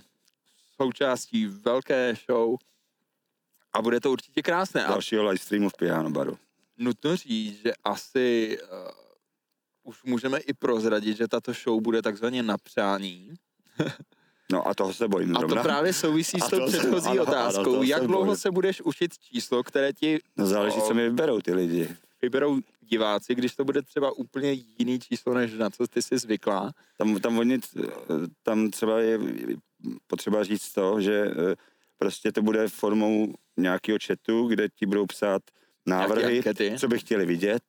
součástí 0.81 1.45
velké 1.45 2.13
show 2.27 2.55
a 3.73 3.81
bude 3.81 3.99
to 3.99 4.12
určitě 4.12 4.41
krásné. 4.41 4.85
Dalšího 4.88 5.23
live 5.23 5.38
streamu 5.38 5.69
v 5.69 5.73
Piano 5.77 6.09
baru. 6.09 6.38
nutno 6.77 7.15
říct, 7.15 7.62
že 7.63 7.73
asi 7.83 8.57
uh, 8.63 8.69
už 9.84 10.04
můžeme 10.04 10.39
i 10.39 10.54
prozradit, 10.54 11.18
že 11.18 11.28
tato 11.28 11.54
show 11.54 11.82
bude 11.82 12.02
takzvaně 12.02 12.44
na 12.44 12.58
přání. 12.58 13.34
No 14.52 14.68
a 14.68 14.74
toho 14.74 14.94
se 14.94 15.08
bojím 15.08 15.32
A 15.38 15.39
to 15.42 15.48
zrovna. 15.48 15.63
právě 15.63 15.94
souvisí 15.94 16.42
A 16.42 16.46
s 16.46 16.50
tou 16.50 16.60
to 16.60 16.72
se- 16.72 16.78
předchozí 16.78 17.08
ano, 17.08 17.22
ano, 17.22 17.32
otázkou. 17.32 17.76
to 17.76 17.84
Jak 17.84 18.02
se 18.02 18.08
dlouho 18.08 18.26
bojím. 18.26 18.38
se 18.38 18.52
budeš 18.52 18.82
učit 18.82 19.18
číslo, 19.20 19.63
které 19.63 19.94
ti 19.94 20.20
No 20.38 20.46
záleží, 20.46 20.82
co 20.82 20.94
mi 20.94 21.10
vyberou 21.10 21.42
ty 21.42 21.54
lidi. 21.54 21.96
vyberou 22.22 22.60
diváci, 22.82 23.36
když 23.36 23.56
to 23.56 23.63
bude 23.65 23.82
třeba 23.82 24.12
úplně 24.12 24.52
jiný 24.80 25.00
číslo, 25.00 25.34
než 25.34 25.54
na 25.54 25.70
co 25.70 25.88
ty 25.88 26.02
jsi 26.02 26.18
zvyklá. 26.18 26.72
Tam, 26.98 27.15
tam, 27.20 27.38
oni, 27.39 27.60
tam 28.44 28.70
třeba 28.70 29.00
je 29.00 29.20
potřeba 30.08 30.44
říct 30.44 30.74
to, 30.74 31.02
že 31.02 31.26
eh, 31.52 31.56
prostě 31.98 32.32
to 32.32 32.42
bude 32.42 32.68
formou 32.68 33.34
nějakého 33.58 33.98
chatu, 34.06 34.48
kde 34.48 34.70
ti 34.70 34.86
budou 34.86 35.06
psát 35.06 35.42
návrhy, 35.86 36.44
co 36.78 36.88
by 36.88 37.00
chtěli 37.00 37.26
vidět. 37.26 37.63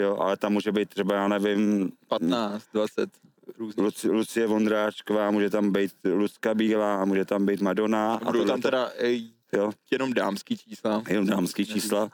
Jo, 0.00 0.16
ale 0.16 0.36
tam 0.36 0.52
může 0.52 0.72
být 0.72 0.88
třeba, 0.88 1.14
já 1.14 1.28
nevím, 1.28 1.92
15, 2.08 2.64
20 2.74 3.10
různých. 3.58 3.84
Luci, 3.84 4.08
Lucie 4.10 4.46
Vondráčková, 4.46 5.30
může 5.30 5.50
tam 5.50 5.72
být 5.72 5.92
Lucka 6.04 6.54
Bílá, 6.54 7.04
může 7.04 7.24
tam 7.24 7.46
být 7.46 7.60
Madonna. 7.60 8.14
A 8.14 8.24
Budou 8.24 8.44
tam 8.44 8.60
teda 8.60 8.90
ej, 8.96 9.30
Jo, 9.52 9.70
jenom 9.90 10.12
dámský 10.14 10.56
čísla. 10.56 11.02
jenom 11.08 11.26
dámský 11.26 11.66
čísla. 11.66 12.10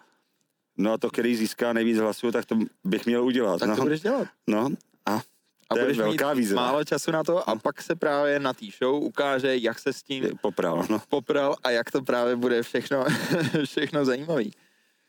No 0.78 0.92
a 0.92 0.98
to, 0.98 1.10
který 1.10 1.36
získá 1.36 1.72
nejvíc 1.72 1.98
hlasů, 1.98 2.32
tak 2.32 2.44
to 2.44 2.58
bych 2.84 3.06
měl 3.06 3.24
udělat. 3.24 3.58
Tak 3.60 3.68
no. 3.68 3.76
to 3.76 3.82
budeš 3.82 4.00
dělat. 4.00 4.28
no 4.46 4.68
a 5.06 5.14
A 5.14 5.20
To 5.74 5.78
je 5.78 5.84
budeš 5.84 5.98
velká 5.98 6.34
mít 6.34 6.40
výzva. 6.40 6.62
málo 6.62 6.84
času 6.84 7.10
na 7.10 7.24
to 7.24 7.48
a 7.50 7.56
pak 7.56 7.82
se 7.82 7.94
právě 7.96 8.40
na 8.40 8.52
té 8.52 8.66
show 8.78 9.02
ukáže, 9.02 9.56
jak 9.56 9.78
se 9.78 9.92
s 9.92 10.02
tím 10.02 10.24
je 10.24 10.30
popral, 10.42 10.84
no. 10.90 11.02
popral 11.08 11.56
a 11.64 11.70
jak 11.70 11.90
to 11.90 12.02
právě 12.02 12.36
bude 12.36 12.62
všechno, 12.62 13.04
všechno 13.64 14.04
zajímavý. 14.04 14.52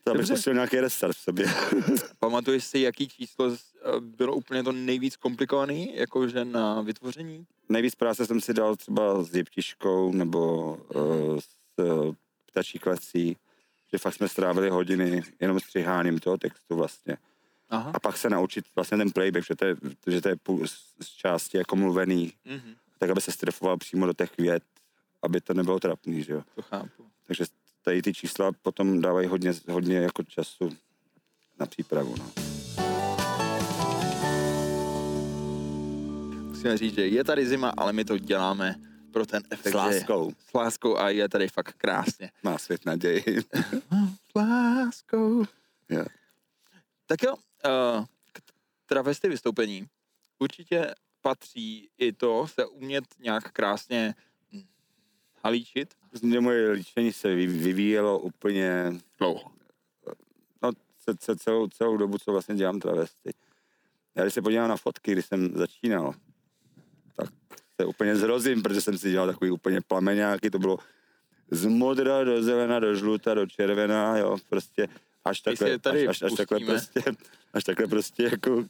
To 0.08 0.12
bych 0.12 0.18
Dobře. 0.20 0.34
pustil 0.34 0.54
nějaký 0.54 0.80
restart 0.80 1.16
v 1.16 1.20
sobě. 1.20 1.46
Pamatuješ 2.20 2.64
si, 2.66 2.80
jaký 2.80 3.08
číslo 3.08 3.52
eh, 3.54 4.00
bylo 4.00 4.36
úplně 4.36 4.64
to 4.64 4.72
nejvíc 4.72 5.16
komplikovaný, 5.16 5.96
jakože 5.96 6.46
na 6.46 6.82
vytvoření? 6.82 7.46
Nejvíc 7.70 7.96
práce 7.96 8.26
jsem 8.26 8.42
si 8.42 8.54
dal 8.54 8.76
třeba 8.76 9.24
s 9.24 9.36
jeptiškou 9.36 10.12
nebo 10.12 10.74
uh, 10.96 11.40
s 11.40 11.48
uh, 11.84 12.16
ptačí 12.46 12.80
klecí, 12.80 13.38
že 13.92 13.98
fakt 13.98 14.14
jsme 14.14 14.28
strávili 14.30 14.70
hodiny 14.70 15.24
jenom 15.40 15.60
střiháním 15.60 16.20
toho 16.20 16.38
textu 16.38 16.76
vlastně. 16.76 17.18
Aha. 17.70 17.92
A 17.94 18.00
pak 18.00 18.18
se 18.18 18.30
naučit 18.30 18.66
vlastně 18.76 18.98
ten 18.98 19.12
playback, 19.12 19.46
že 19.46 19.56
to 19.56 19.66
je, 19.66 19.76
že 20.08 20.22
to 20.22 20.30
je 20.30 20.36
půl 20.36 20.68
z, 20.68 21.10
části 21.18 21.58
jako 21.58 21.76
mluvený, 21.76 22.34
Mhm, 22.46 22.76
tak 23.00 23.10
aby 23.10 23.22
se 23.22 23.32
strefoval 23.32 23.78
přímo 23.78 24.06
do 24.06 24.14
těch 24.14 24.38
vět, 24.38 24.64
aby 25.22 25.42
to 25.42 25.54
nebylo 25.54 25.80
trapný, 25.80 26.24
že 26.24 26.34
jo. 26.34 26.42
to 26.56 26.62
chápu. 26.62 27.06
Takže 27.28 27.46
tady 27.86 28.02
ty 28.02 28.14
čísla 28.14 28.52
potom 28.62 29.02
dávají 29.02 29.28
hodně, 29.28 29.54
hodně 29.70 29.98
jako 29.98 30.24
času 30.24 30.70
na 31.60 31.66
přípravu, 31.66 32.16
no. 32.16 32.32
Musíme 36.50 36.78
říct, 36.78 36.96
že 36.96 37.08
je 37.08 37.24
tady 37.24 37.48
zima, 37.48 37.74
ale 37.78 37.94
my 37.94 38.06
to 38.06 38.18
děláme 38.18 38.76
pro 39.14 39.26
ten 39.26 39.44
efekt, 39.50 39.72
S 39.72 39.76
láskou. 39.76 40.32
S 40.50 40.54
láskou 40.54 40.98
a 40.98 41.10
je 41.10 41.30
tady 41.30 41.48
fakt 41.48 41.74
krásně. 41.78 42.32
Má 42.44 42.58
svět 42.58 42.86
naději. 42.86 43.24
S 44.32 44.36
láskou. 44.36 45.46
Jo. 45.90 46.06
Tak 47.06 47.24
jo, 47.24 47.34
uh, 47.34 48.06
k 48.32 48.40
travesty 48.86 49.30
vystoupení. 49.30 49.88
Určitě 50.40 50.94
patří 51.22 51.90
i 51.98 52.14
to 52.14 52.48
se 52.48 52.66
umět 52.66 53.04
nějak 53.20 53.52
krásně 53.52 54.16
halíčit. 55.46 55.94
Mě 56.22 56.40
moje 56.40 56.72
líčení 56.72 57.14
se 57.14 57.36
vy- 57.36 57.48
vyvíjelo 57.48 58.20
úplně, 58.20 58.94
Dlouho. 59.20 59.52
no 60.64 60.72
ce- 61.06 61.18
ce- 61.18 61.36
celou, 61.36 61.68
celou 61.68 61.98
dobu, 61.98 62.18
co 62.18 62.32
vlastně 62.32 62.56
dělám 62.56 62.80
travesty. 62.80 63.34
Já 64.16 64.24
když 64.24 64.34
se 64.34 64.42
podívám 64.42 64.70
na 64.70 64.78
fotky, 64.78 65.12
když 65.12 65.26
jsem 65.26 65.54
začínal, 65.56 66.14
tak 67.16 67.30
se 67.82 67.86
úplně 67.86 68.16
zrozím, 68.16 68.64
protože 68.64 68.82
jsem 68.82 68.98
si 68.98 69.12
dělal 69.12 69.28
takový 69.28 69.52
úplně 69.52 69.82
plameňáky, 69.82 70.50
to 70.50 70.60
bylo 70.60 70.78
z 71.52 71.66
modra 71.66 72.24
do 72.24 72.44
zelena, 72.44 72.80
do 72.80 72.96
žluta, 72.96 73.34
do 73.34 73.46
červená, 73.46 74.18
jo, 74.18 74.38
prostě 74.50 74.88
až 75.26 75.42
takhle, 75.42 75.80
tady 75.80 76.08
až, 76.08 76.22
až, 76.22 76.32
až 76.32 76.38
takhle 76.38 76.60
prostě, 76.60 77.02
až 77.54 77.64
takhle 77.64 77.88
prostě 77.88 78.24
jako 78.24 78.66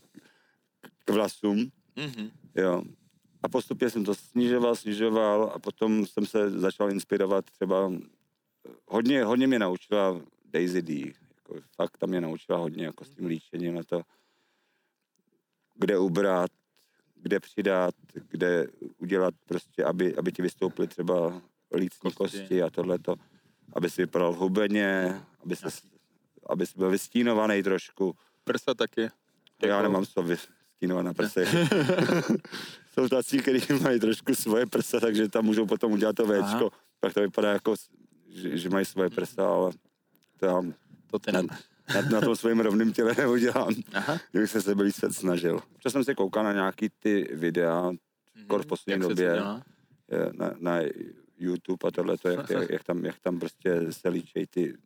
k 1.05 1.09
vlasům. 1.11 1.71
Mhm. 1.95 2.31
Jo. 2.55 2.83
A 3.45 3.49
postupně 3.49 3.89
jsem 3.89 4.03
to 4.05 4.15
snižoval, 4.15 4.75
snižoval 4.75 5.51
a 5.55 5.59
potom 5.59 6.05
jsem 6.05 6.25
se 6.25 6.49
začal 6.49 6.91
inspirovat 6.91 7.45
třeba, 7.45 7.91
hodně, 8.87 9.23
hodně 9.23 9.47
mě 9.47 9.59
naučila 9.59 10.21
Daisy 10.45 10.81
D. 10.81 11.13
Jako, 11.35 11.55
fakt 11.75 11.97
tam 11.97 12.09
mě 12.09 12.21
naučila 12.21 12.57
hodně 12.57 12.85
jako 12.85 13.05
s 13.05 13.09
tím 13.09 13.25
líčením 13.25 13.75
na 13.75 13.83
to, 13.83 14.01
kde 15.75 15.97
ubrat, 15.97 16.51
kde 17.15 17.39
přidat, 17.39 17.95
kde 18.29 18.67
udělat 18.97 19.33
prostě, 19.45 19.83
aby, 19.83 20.15
aby 20.15 20.31
ti 20.31 20.41
vystoupily 20.41 20.87
třeba 20.87 21.41
lícní 21.75 22.11
Kosti. 22.11 22.39
kosti 22.39 22.63
a 22.63 22.69
tohleto, 22.69 23.15
aby 23.73 23.89
si 23.89 24.01
vypadal 24.01 24.33
hubeně, 24.33 25.21
aby 25.43 25.55
se, 25.55 25.67
aby 26.49 26.65
si 26.65 26.73
byl 26.77 26.89
vystínovaný 26.89 27.63
trošku. 27.63 28.15
Prsa 28.43 28.73
taky. 28.73 29.01
Já 29.01 29.67
Jako- 29.67 29.83
nemám 29.83 30.05
co 30.05 30.23
vystínovat 30.23 31.05
na 31.05 31.13
prse. 31.13 31.45
Jsou 32.95 33.09
tací, 33.09 33.37
kteří 33.37 33.73
mají 33.83 33.99
trošku 33.99 34.35
svoje 34.35 34.65
prsa, 34.65 34.99
takže 34.99 35.29
tam 35.29 35.45
můžou 35.45 35.65
potom 35.65 35.91
udělat 35.91 36.15
to. 36.15 36.25
Včko. 36.25 36.71
Pak 36.99 37.13
to 37.13 37.21
vypadá 37.21 37.53
jako, 37.53 37.75
že, 38.27 38.57
že 38.57 38.69
mají 38.69 38.85
svoje 38.85 39.09
prsa, 39.09 39.47
ale 39.47 39.71
to 40.39 40.45
já 40.45 40.61
To 41.11 41.19
ty 41.19 41.31
na, 41.31 41.41
na, 41.41 42.01
na 42.11 42.21
tom 42.21 42.35
svém 42.35 42.59
rovném 42.59 42.93
těle 42.93 43.15
neudělám. 43.17 43.73
Aha. 43.93 44.19
Kdybych 44.31 44.49
se 44.49 44.61
sebe 44.61 44.83
víc 44.83 45.03
snažil. 45.11 45.59
Čas 45.79 45.93
jsem 45.93 46.03
se 46.03 46.15
koukal 46.15 46.43
na 46.43 46.53
nějaký 46.53 46.89
ty 46.99 47.29
videa 47.33 47.91
kor 48.47 48.63
v 48.63 48.65
poslední 48.65 48.93
Jak 48.93 49.01
to 49.01 49.09
době. 49.09 49.25
je, 50.11 50.31
na, 50.33 50.53
na 50.59 50.79
YouTube 51.37 51.87
a 51.87 51.91
tohle, 51.91 52.17
jak, 52.25 52.49
jak, 52.49 52.69
jak, 52.69 52.83
tam, 52.83 53.05
jak 53.05 53.19
tam 53.19 53.39
prostě 53.39 53.91
se 53.91 54.09
líčej 54.09 54.47
ty 54.47 54.77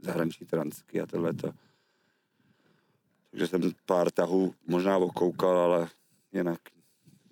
zahraniční 0.00 0.46
transky 0.46 1.00
a 1.00 1.06
tohle. 1.06 1.32
Takže 3.30 3.46
jsem 3.46 3.72
pár 3.86 4.10
tahů 4.10 4.54
možná 4.66 4.96
okoukal, 4.96 5.58
ale 5.58 5.88
jinak 6.32 6.60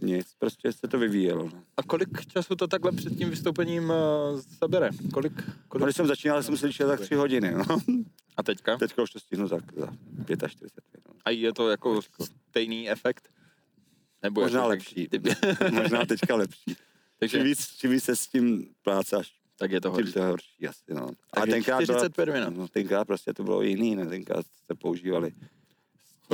nic. 0.00 0.34
Prostě 0.38 0.72
se 0.72 0.88
to 0.88 0.98
vyvíjelo. 0.98 1.44
no. 1.54 1.62
A 1.76 1.82
kolik 1.82 2.26
času 2.26 2.54
to 2.56 2.66
takhle 2.66 2.92
před 2.92 3.16
tím 3.18 3.30
vystoupením 3.30 3.84
uh, 3.84 4.40
zabere? 4.60 4.90
Kolik, 5.12 5.32
No, 5.46 5.52
kolik? 5.68 5.84
když 5.86 5.96
jsem 5.96 6.06
začínal, 6.06 6.42
jsem 6.42 6.56
si 6.56 6.66
líčil 6.66 6.88
tak 6.88 7.00
tři 7.00 7.14
hodiny. 7.14 7.50
No. 7.52 7.64
A 8.36 8.42
teďka? 8.42 8.76
Teďka 8.76 9.02
už 9.02 9.10
to 9.10 9.20
stihnu 9.20 9.46
za, 9.48 9.58
za 9.76 9.88
45 10.48 11.04
minut. 11.04 11.20
A 11.24 11.30
je 11.30 11.52
to 11.52 11.70
jako 11.70 12.00
stejný 12.50 12.90
efekt? 12.90 13.28
Nebo 14.22 14.40
Možná 14.40 14.58
jako 14.60 14.68
lepší. 14.68 15.08
Ty, 15.08 15.20
Možná 15.72 16.06
teďka 16.06 16.34
lepší. 16.36 16.76
takže, 17.18 17.36
Čím 17.38 17.44
víc, 17.46 17.66
čím 17.76 17.90
víc 17.90 18.04
se 18.04 18.16
s 18.16 18.26
tím 18.28 18.66
plácáš, 18.82 19.32
tak 19.58 19.70
je 19.70 19.80
to 19.80 19.88
tím 19.88 19.94
horší. 19.94 20.12
to 20.12 20.18
je 20.18 20.26
horší 20.26 20.68
asi, 20.68 20.94
no. 20.94 21.06
A 21.06 21.40
Takže 21.40 21.52
tenkrát, 21.52 21.84
byla, 21.86 21.98
45 21.98 22.32
minut. 22.34 22.56
no, 22.56 22.68
tenkrát 22.68 23.04
prostě 23.04 23.32
to 23.34 23.44
bylo 23.44 23.62
jiný, 23.62 23.96
ne? 23.96 24.06
Tenkrát 24.06 24.46
se 24.66 24.74
používali 24.74 25.32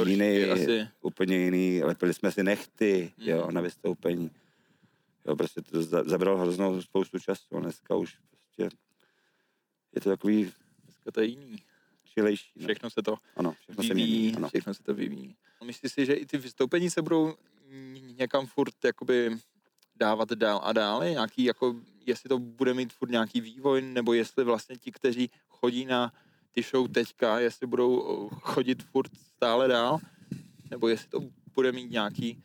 jiný, 0.03 0.45
asi. 0.45 0.89
úplně 1.03 1.37
jiný, 1.37 1.83
lepili 1.85 2.15
jsme 2.15 2.33
si 2.33 2.43
nechty, 2.43 3.13
Mhm. 3.19 3.29
jo, 3.29 3.51
na 3.51 3.61
vystoupení. 3.61 4.31
Jo, 5.27 5.37
prostě 5.37 5.61
to 5.63 5.83
za- 5.83 6.05
zabralo 6.05 6.39
hroznou 6.39 6.83
spoustu 6.83 7.19
času, 7.19 7.61
dneska 7.61 7.97
už 7.97 8.17
prostě 8.31 8.77
je 9.95 10.01
to 10.01 10.09
takový 10.11 10.53
Dneska 10.85 11.11
to 11.13 11.21
je 11.21 11.27
jiný. 11.27 11.57
čilejší. 12.05 12.53
No. 12.57 12.65
Všechno 12.67 12.91
se 12.91 13.03
to 13.03 13.17
Ano, 13.37 13.55
všechno 13.61 13.85
se 13.85 13.95
vyvíjí, 13.95 14.19
mění. 14.23 14.37
Ano. 14.37 14.49
všechno 14.49 14.75
se 14.75 14.83
to 14.83 14.95
vyvíjí. 14.95 15.37
Myslíš 15.65 15.93
si, 15.93 16.07
že 16.07 16.15
i 16.15 16.27
ty 16.27 16.39
vystoupení 16.39 16.91
se 16.91 17.03
budou 17.03 17.35
někam 18.01 18.47
furt 18.47 18.85
jakoby 18.85 19.37
dávat 19.97 20.33
dál 20.33 20.61
a 20.65 20.73
dál? 20.73 21.05
Nějaký, 21.05 21.45
jako, 21.45 21.77
jestli 22.07 22.29
to 22.29 22.39
bude 22.39 22.75
mít 22.75 22.93
furt 22.93 23.11
nějaký 23.11 23.41
vývoj, 23.41 23.83
nebo 23.83 24.13
jestli 24.13 24.45
vlastně 24.45 24.77
ti, 24.77 24.93
kteří 24.93 25.31
chodí 25.49 25.85
na 25.85 26.13
ty 26.55 26.63
show 26.63 26.89
teďka, 26.89 27.39
jestli 27.39 27.67
budou 27.67 27.99
o, 28.01 28.29
chodit 28.29 28.83
furt 28.83 29.11
stále 29.37 29.69
dál, 29.69 29.99
nebo 30.71 30.89
jestli 30.89 31.09
to 31.09 31.21
bude 31.55 31.73
mít 31.73 31.91
nějaký 31.91 32.43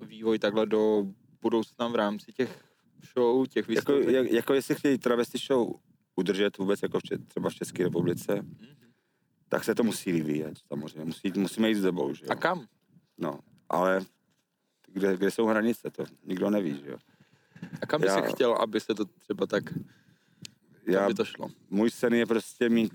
vývoj 0.00 0.38
takhle 0.38 0.66
do 0.66 1.06
budoucna 1.42 1.88
v 1.88 1.94
rámci 1.94 2.32
těch 2.32 2.64
show, 3.14 3.46
těch 3.46 3.68
Jako, 3.68 3.72
vystoupení. 3.92 4.12
jak, 4.16 4.30
jako 4.32 4.54
jestli 4.54 4.74
chtějí 4.74 4.98
travesty 4.98 5.38
show 5.38 5.68
udržet 6.16 6.58
vůbec 6.58 6.82
jako 6.82 6.98
v, 6.98 7.02
třeba 7.28 7.50
v 7.50 7.54
České 7.54 7.84
republice, 7.84 8.34
Mhm. 8.34 8.68
tak 9.48 9.64
se 9.64 9.74
to 9.74 9.84
musí 9.84 10.12
vyvíjet 10.12 10.58
samozřejmě. 10.68 11.04
Musí, 11.04 11.32
musíme 11.36 11.68
jít 11.68 11.74
s 11.74 11.82
dobou, 11.82 12.14
že 12.14 12.24
jo. 12.24 12.32
A 12.32 12.34
kam? 12.34 12.66
No, 13.18 13.40
ale 13.68 14.00
kde, 14.92 15.16
kde 15.16 15.30
jsou 15.30 15.46
hranice, 15.46 15.90
to 15.90 16.04
nikdo 16.24 16.50
neví, 16.50 16.80
že 16.84 16.90
jo. 16.90 16.98
A 17.82 17.86
kam 17.86 18.00
by 18.00 18.06
Já- 18.06 18.22
si 18.26 18.32
chtěl, 18.32 18.52
aby 18.54 18.80
se 18.80 18.94
to 18.94 19.04
třeba 19.04 19.46
tak, 19.46 19.64
Já, 20.86 21.04
aby 21.04 21.14
to 21.14 21.24
šlo? 21.24 21.50
můj 21.70 21.90
sen 21.90 22.14
je 22.14 22.26
prostě 22.26 22.68
mít 22.68 22.92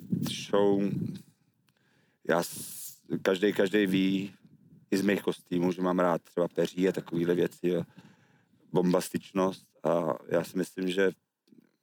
show, 0.50 0.82
já, 2.28 2.44
každý, 3.22 3.54
každý 3.54 3.86
ví, 3.86 4.34
i 4.92 4.98
z 4.98 5.02
mých 5.02 5.22
kostýmů, 5.22 5.72
že 5.72 5.82
mám 5.82 6.00
rád 6.00 6.22
třeba 6.22 6.48
peří 6.48 6.90
a 6.90 6.92
takovéhle 6.92 7.36
věci, 7.36 7.68
jo. 7.68 7.84
bombastičnost 8.74 9.68
a 9.84 10.14
já 10.28 10.44
si 10.44 10.58
myslím, 10.58 10.92
že 10.92 11.12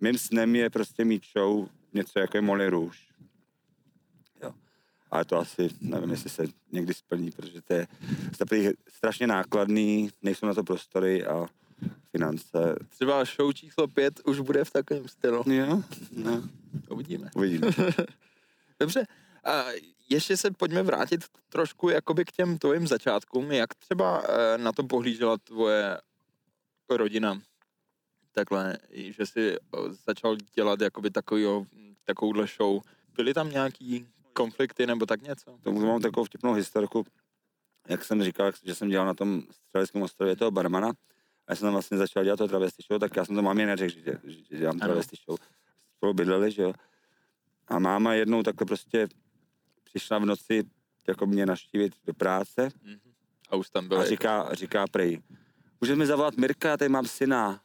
mým 0.01 0.19
snem 0.19 0.57
je 0.57 0.71
prostě 0.71 1.05
mít 1.05 1.23
show 1.37 1.69
něco 1.93 2.19
jako 2.19 2.37
je 2.37 2.41
Molly 2.41 2.69
Rouge. 2.69 2.99
Jo. 4.43 4.55
Ale 5.11 5.25
to 5.25 5.39
asi, 5.39 5.69
nevím, 5.81 6.11
jestli 6.11 6.31
se 6.31 6.45
někdy 6.73 6.95
splní, 6.95 7.31
protože 7.31 7.63
to 7.63 7.73
je 7.73 7.87
strašně 8.89 9.27
nákladný, 9.27 10.11
nejsou 10.23 10.47
na 10.47 10.55
to 10.55 10.65
prostory 10.65 11.25
a 11.27 11.49
finance. 12.19 12.77
Třeba 12.89 13.25
show 13.25 13.53
číslo 13.53 13.89
pět 13.89 14.21
už 14.25 14.41
bude 14.41 14.65
v 14.65 14.71
takovém 14.71 15.09
stylu. 15.09 15.45
Jo, 15.47 15.83
no, 16.13 16.43
Uvidíme. 16.89 17.31
uvidíme. 17.35 17.67
Dobře, 18.81 19.07
a 19.45 19.65
ještě 20.09 20.37
se 20.37 20.51
pojďme 20.51 20.83
vrátit 20.83 21.25
trošku 21.49 21.89
jakoby 21.89 22.25
k 22.25 22.33
těm 22.33 22.59
tvojim 22.59 22.87
začátkům. 22.87 23.53
Jak 23.53 23.75
třeba 23.75 24.23
eh, 24.29 24.59
na 24.59 24.73
to 24.73 24.83
pohlížela 24.85 25.37
tvoje 25.39 25.99
rodina? 26.91 27.41
Takhle, 28.33 28.77
že 28.93 29.27
jsi 29.27 29.57
eh, 29.57 29.79
začal 30.07 30.37
dělat 30.55 30.81
jakoby 30.81 31.11
takovýho, 31.11 31.67
takovouhle 32.05 32.47
show. 32.57 32.83
Byly 33.17 33.35
tam 33.35 33.51
nějaký 33.51 34.07
konflikty 34.33 34.87
nebo 34.87 35.07
tak 35.07 35.23
něco? 35.23 35.59
tomu 35.63 35.87
mám 35.87 36.01
takovou 36.01 36.25
vtipnou 36.25 36.53
historku, 36.53 37.07
jak 37.89 38.05
jsem 38.05 38.23
říkal, 38.23 38.53
že 38.65 38.75
jsem 38.75 38.89
dělal 38.89 39.07
na 39.07 39.15
tom 39.15 39.43
střeleckém 39.51 40.03
ostrově 40.03 40.37
toho 40.37 40.51
barmana, 40.51 40.93
a 41.47 41.53
já 41.53 41.57
jsem 41.57 41.67
tam 41.67 41.73
vlastně 41.73 41.99
začal 41.99 42.25
dělat 42.25 42.37
to 42.37 42.49
travesty 42.49 42.83
show, 42.89 43.01
tak 43.01 43.17
já 43.17 43.25
jsem 43.25 43.35
to 43.37 43.43
mámě 43.43 43.67
neřekl, 43.67 43.95
že, 43.95 44.01
dě- 44.01 44.21
že 44.51 44.59
dělám 44.59 44.77
Ano. 44.81 44.89
travesty 44.89 45.17
show. 45.27 45.39
Spolu 45.97 46.15
bydleli, 46.15 46.51
že 46.51 46.63
jo. 46.63 46.73
A 47.69 47.79
máma 47.79 48.15
jednou 48.15 48.43
takhle 48.43 48.67
prostě 48.67 49.09
přišla 49.85 50.19
v 50.19 50.25
noci 50.25 50.65
jako 51.09 51.27
mě 51.27 51.47
naštívit 51.47 51.93
do 52.07 52.15
práce 52.15 52.69
Mhm. 52.85 52.99
A 53.51 53.57
už 53.57 53.71
tam 53.71 53.89
byl. 53.89 53.99
a 54.01 54.05
říká, 54.05 54.49
říká 54.55 54.85
prej, 54.91 55.23
můžeš 55.81 55.97
mi 55.99 56.07
zavolat 56.07 56.37
Mirka, 56.37 56.69
já 56.69 56.77
tady 56.77 56.89
mám 56.89 57.07
syna. 57.07 57.61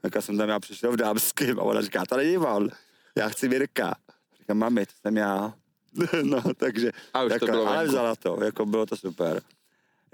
Tak 0.00 0.14
já 0.14 0.20
jsem 0.20 0.38
tam 0.38 0.48
já 0.48 0.60
přišel 0.60 0.92
v 0.92 0.96
dámském 0.96 1.58
a 1.60 1.62
ona 1.62 1.80
říká, 1.82 2.02
to 2.08 2.16
není 2.16 2.38
on, 2.38 2.68
já 3.16 3.28
chci 3.28 3.48
Mirka. 3.48 3.94
Říkám, 4.38 4.58
mami, 4.58 4.86
to 4.86 4.92
jsem 5.00 5.16
já. 5.16 5.54
no, 6.22 6.42
takže 6.56 6.92
A 7.14 7.22
už 7.22 7.28
to 7.28 7.34
jako, 7.34 7.46
bylo 7.46 7.66
ale 7.66 7.76
venku. 7.76 7.90
vzala 7.90 8.16
to, 8.16 8.44
jako 8.44 8.66
bylo 8.66 8.86
to 8.86 8.96
super. 8.96 9.42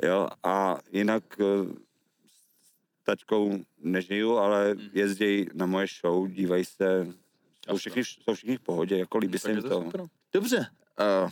Jo, 0.05 0.29
a 0.45 0.79
jinak 0.93 1.25
tačkou 3.03 3.59
nežiju, 3.79 4.37
ale 4.37 4.75
Mhm. 4.75 4.89
jezdí 4.93 5.47
na 5.55 5.67
moje 5.67 5.87
show, 6.01 6.29
dívají 6.29 6.65
se, 6.65 7.07
jsou 7.69 7.77
všichni, 7.77 8.05
jsou 8.05 8.35
všichni 8.35 8.57
v 8.57 8.61
pohodě, 8.61 8.99
jako 8.99 9.19
líbí 9.19 9.39
se 9.39 9.51
jim 9.51 9.63
to 9.63 9.69
to. 9.69 9.83
super. 9.83 10.07
Dobře, 10.33 10.67
uh, 11.25 11.31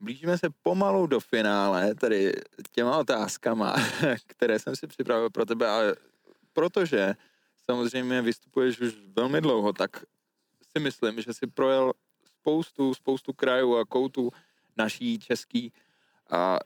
blížíme 0.00 0.38
se 0.38 0.48
pomalu 0.62 1.06
do 1.06 1.20
finále, 1.20 1.94
tady 1.94 2.32
těma 2.72 2.98
otázkama, 2.98 3.74
které 4.26 4.58
jsem 4.58 4.76
si 4.76 4.86
připravil 4.86 5.30
pro 5.30 5.44
tebe, 5.46 5.68
ale 5.68 5.96
protože 6.52 7.14
samozřejmě 7.64 8.22
vystupuješ 8.22 8.80
už 8.80 8.92
velmi 9.16 9.40
dlouho, 9.40 9.72
tak 9.72 10.04
si 10.76 10.80
myslím, 10.82 11.22
že 11.22 11.32
si 11.34 11.46
projel 11.46 11.92
spoustu, 12.40 12.94
spoustu 12.94 13.32
krajů 13.32 13.76
a 13.76 13.84
koutů 13.84 14.30
naší 14.76 15.18
český 15.18 15.72
a 15.72 15.83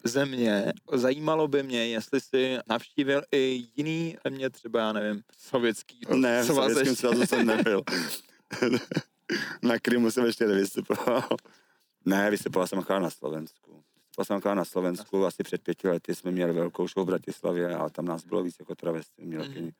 země. 0.04 0.72
Zajímalo 0.92 1.48
by 1.48 1.62
mě, 1.62 1.86
jestli 1.88 2.20
jsi 2.20 2.58
navštívil 2.68 3.22
i 3.32 3.64
jiný 3.76 4.16
země, 4.24 4.50
třeba, 4.50 4.80
já 4.80 4.92
nevím, 4.92 5.22
sovětský 5.38 6.00
Ne, 6.16 6.42
v 6.42 6.46
Sovětském 6.46 6.96
svazu 6.96 7.26
jsem 7.26 7.46
nebyl. 7.46 7.82
na 9.62 9.78
Krymu 9.78 10.10
jsem 10.10 10.24
ještě 10.26 10.46
nevystupoval. 10.46 11.28
Ne, 12.04 12.30
vystupoval 12.30 12.66
jsem 12.66 12.78
akorát 12.78 12.98
na 12.98 13.10
Slovensku. 13.10 13.70
Vystupoval 14.06 14.24
jsem 14.24 14.36
akorát 14.36 14.54
na 14.54 14.64
Slovensku, 14.64 15.26
asi 15.26 15.42
před 15.42 15.62
pěti 15.62 15.88
lety 15.88 16.14
jsme 16.14 16.30
měli 16.30 16.52
velkou 16.52 16.88
show 16.88 17.04
v 17.04 17.06
Bratislavě 17.06 17.74
a 17.76 17.88
tam 17.88 18.04
nás 18.04 18.24
bylo 18.24 18.42
víc 18.42 18.56
jako 18.58 18.74
travesty. 18.74 19.24
Měl 19.26 19.40
Mhm. 19.44 19.62
mm. 19.62 19.70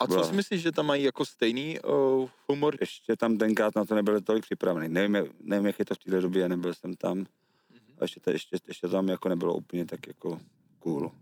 A 0.00 0.06
co 0.06 0.24
si 0.24 0.32
myslíš, 0.34 0.62
že 0.62 0.72
tam 0.72 0.86
mají 0.86 1.02
jako 1.02 1.24
stejný 1.24 1.80
uh, 1.80 2.28
humor? 2.48 2.76
Ještě 2.80 3.16
tam 3.16 3.38
tenkrát 3.38 3.74
na 3.76 3.84
to 3.84 3.94
nebyli 3.94 4.20
tolik 4.22 4.44
připravený. 4.44 4.88
Nevím, 4.88 5.14
jak- 5.14 5.26
nevím, 5.40 5.66
jak 5.66 5.78
je 5.78 5.84
to 5.84 5.94
v 5.94 5.98
téhle 5.98 6.20
době, 6.20 6.48
nebyl 6.48 6.74
jsem 6.74 6.94
tam. 6.94 7.26
A 8.00 8.04
ještě, 8.04 8.20
to, 8.20 8.30
ještě, 8.30 8.56
ještě 8.68 8.88
tam 8.88 9.08
jako 9.08 9.28
nebylo 9.28 9.54
úplně 9.54 9.86
tak 9.86 10.06
jako 10.06 10.40
cool. 10.78 11.12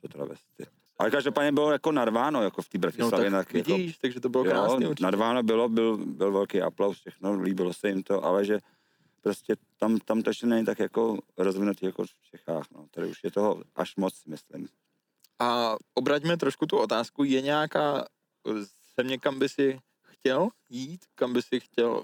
To 0.00 0.08
travesty. 0.08 0.66
Ale 0.98 1.10
každopádně 1.10 1.52
bylo 1.52 1.72
jako 1.72 1.92
narváno, 1.92 2.42
jako 2.42 2.62
v 2.62 2.68
té 2.68 2.78
No 2.78 2.80
Bratislavě. 2.80 3.30
tak 3.30 3.54
jako, 3.54 3.72
vidíš, 3.76 3.98
takže 3.98 4.20
to 4.20 4.28
bylo 4.28 4.44
krásné 4.44 4.84
Jo, 4.84 4.90
určitě. 4.90 5.04
nadváno 5.04 5.42
bylo, 5.42 5.68
byl, 5.68 5.96
byl 5.96 6.32
velký 6.32 6.62
aplaus, 6.62 6.98
všechno, 7.00 7.40
líbilo 7.40 7.72
se 7.72 7.88
jim 7.88 8.02
to, 8.02 8.24
ale 8.24 8.44
že 8.44 8.58
prostě 9.20 9.56
tam, 9.78 9.98
tam 9.98 10.22
to 10.22 10.30
ještě 10.30 10.46
není 10.46 10.66
tak 10.66 10.78
jako 10.78 11.18
rozvinutý 11.38 11.86
jako 11.86 12.04
v 12.04 12.30
Čechách, 12.30 12.64
no. 12.74 12.86
Tady 12.90 13.06
už 13.08 13.24
je 13.24 13.30
toho 13.30 13.62
až 13.76 13.96
moc, 13.96 14.24
myslím. 14.26 14.68
A 15.38 15.76
obraťme 15.94 16.36
trošku 16.36 16.66
tu 16.66 16.78
otázku, 16.78 17.24
je 17.24 17.40
nějaká 17.42 18.06
země, 19.00 19.18
kam 19.18 19.38
by 19.38 19.48
si 19.48 19.80
chtěl 20.02 20.48
jít, 20.70 21.04
kam 21.14 21.32
by 21.32 21.42
si 21.42 21.60
chtěl 21.60 22.02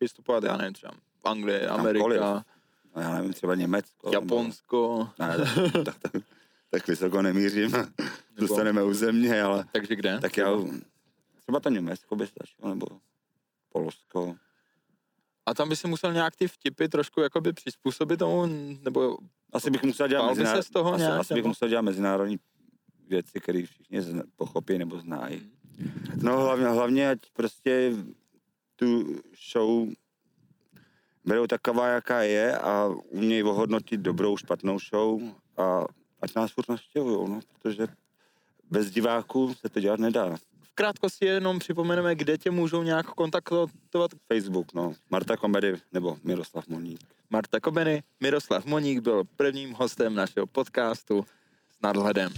vystupovat, 0.00 0.44
já 0.44 0.56
nevím, 0.56 0.72
třeba 0.74 0.92
v 0.92 1.28
Anglii, 1.28 1.60
Kamkoliv. 1.66 2.20
No, 2.96 3.02
já 3.02 3.14
nevím, 3.14 3.32
třeba 3.32 3.54
Německo. 3.54 4.10
Japonsko, 4.12 5.10
Nebo, 5.18 5.44
ne, 5.44 5.84
tak, 5.84 5.98
tak, 5.98 6.22
tak 6.70 6.88
vysoko 6.88 7.22
nemířím. 7.22 7.70
Zůstaneme 8.38 8.82
u 8.82 8.92
země, 8.94 9.42
ale 9.42 9.64
takže 9.72 9.96
kde? 9.96 10.18
tak 10.20 10.36
já, 10.36 10.50
třeba 11.40 11.60
to 11.60 11.68
Německo 11.68 12.16
by 12.16 12.26
stačilo, 12.26 12.68
nebo 12.68 12.86
Polsko. 13.68 14.36
A 15.46 15.54
tam 15.54 15.68
by 15.68 15.76
si 15.76 15.88
musel 15.88 16.12
nějak 16.12 16.36
ty 16.36 16.48
vtipy 16.48 16.88
trošku 16.88 17.20
jakoby 17.20 17.52
přizpůsobit 17.52 18.18
tomu, 18.18 18.46
nebo 18.82 19.18
Asi 19.52 19.70
bych 19.70 19.82
musel 19.82 20.08
dělat, 20.08 20.28
mezinár... 20.28 20.56
se 20.56 20.62
z 20.62 20.70
toho 20.70 20.92
asi, 20.92 21.00
nějak, 21.00 21.20
asi 21.20 21.34
bych 21.34 21.44
musel 21.44 21.68
dělat 21.68 21.82
mezinárodní 21.82 22.38
věci, 23.08 23.40
které 23.40 23.62
všichni 23.66 24.02
zna, 24.02 24.22
pochopí 24.36 24.78
nebo 24.78 25.00
znají. 25.00 25.50
No 26.22 26.40
hlavně, 26.40 26.66
hlavně, 26.66 27.10
ať 27.10 27.18
prostě 27.32 27.92
tu 28.76 29.20
show 29.52 29.88
berou 31.24 31.46
taková, 31.46 31.88
jaká 31.88 32.22
je 32.22 32.58
a 32.58 32.90
umějí 33.10 33.42
ohodnotit 33.42 34.00
dobrou, 34.00 34.36
špatnou 34.36 34.78
show 34.78 35.22
a 35.56 35.84
ať 36.22 36.34
nás 36.34 36.52
furt 36.52 36.68
navštěvují, 36.68 37.30
no, 37.30 37.40
protože 37.52 37.86
bez 38.70 38.90
diváků 38.90 39.54
se 39.54 39.68
to 39.68 39.80
dělat 39.80 40.00
nedá. 40.00 40.36
v 40.62 40.74
krátkosti 40.74 41.26
jenom 41.26 41.58
připomeneme, 41.58 42.14
kde 42.14 42.38
tě 42.38 42.50
můžou 42.50 42.82
nějak 42.82 43.06
kontaktovat 43.06 44.10
Facebook, 44.32 44.74
no, 44.74 44.94
Marta 45.10 45.36
Komedy 45.36 45.76
nebo 45.92 46.16
Miroslav 46.24 46.68
Moník. 46.68 47.00
Marta 47.30 47.60
Kobeny. 47.60 48.02
Miroslav 48.20 48.64
Moník 48.64 49.00
byl 49.00 49.24
prvním 49.36 49.72
hostem 49.72 50.14
našeho 50.14 50.46
podcastu 50.46 51.26
s 51.70 51.82
nadhledem. 51.82 52.32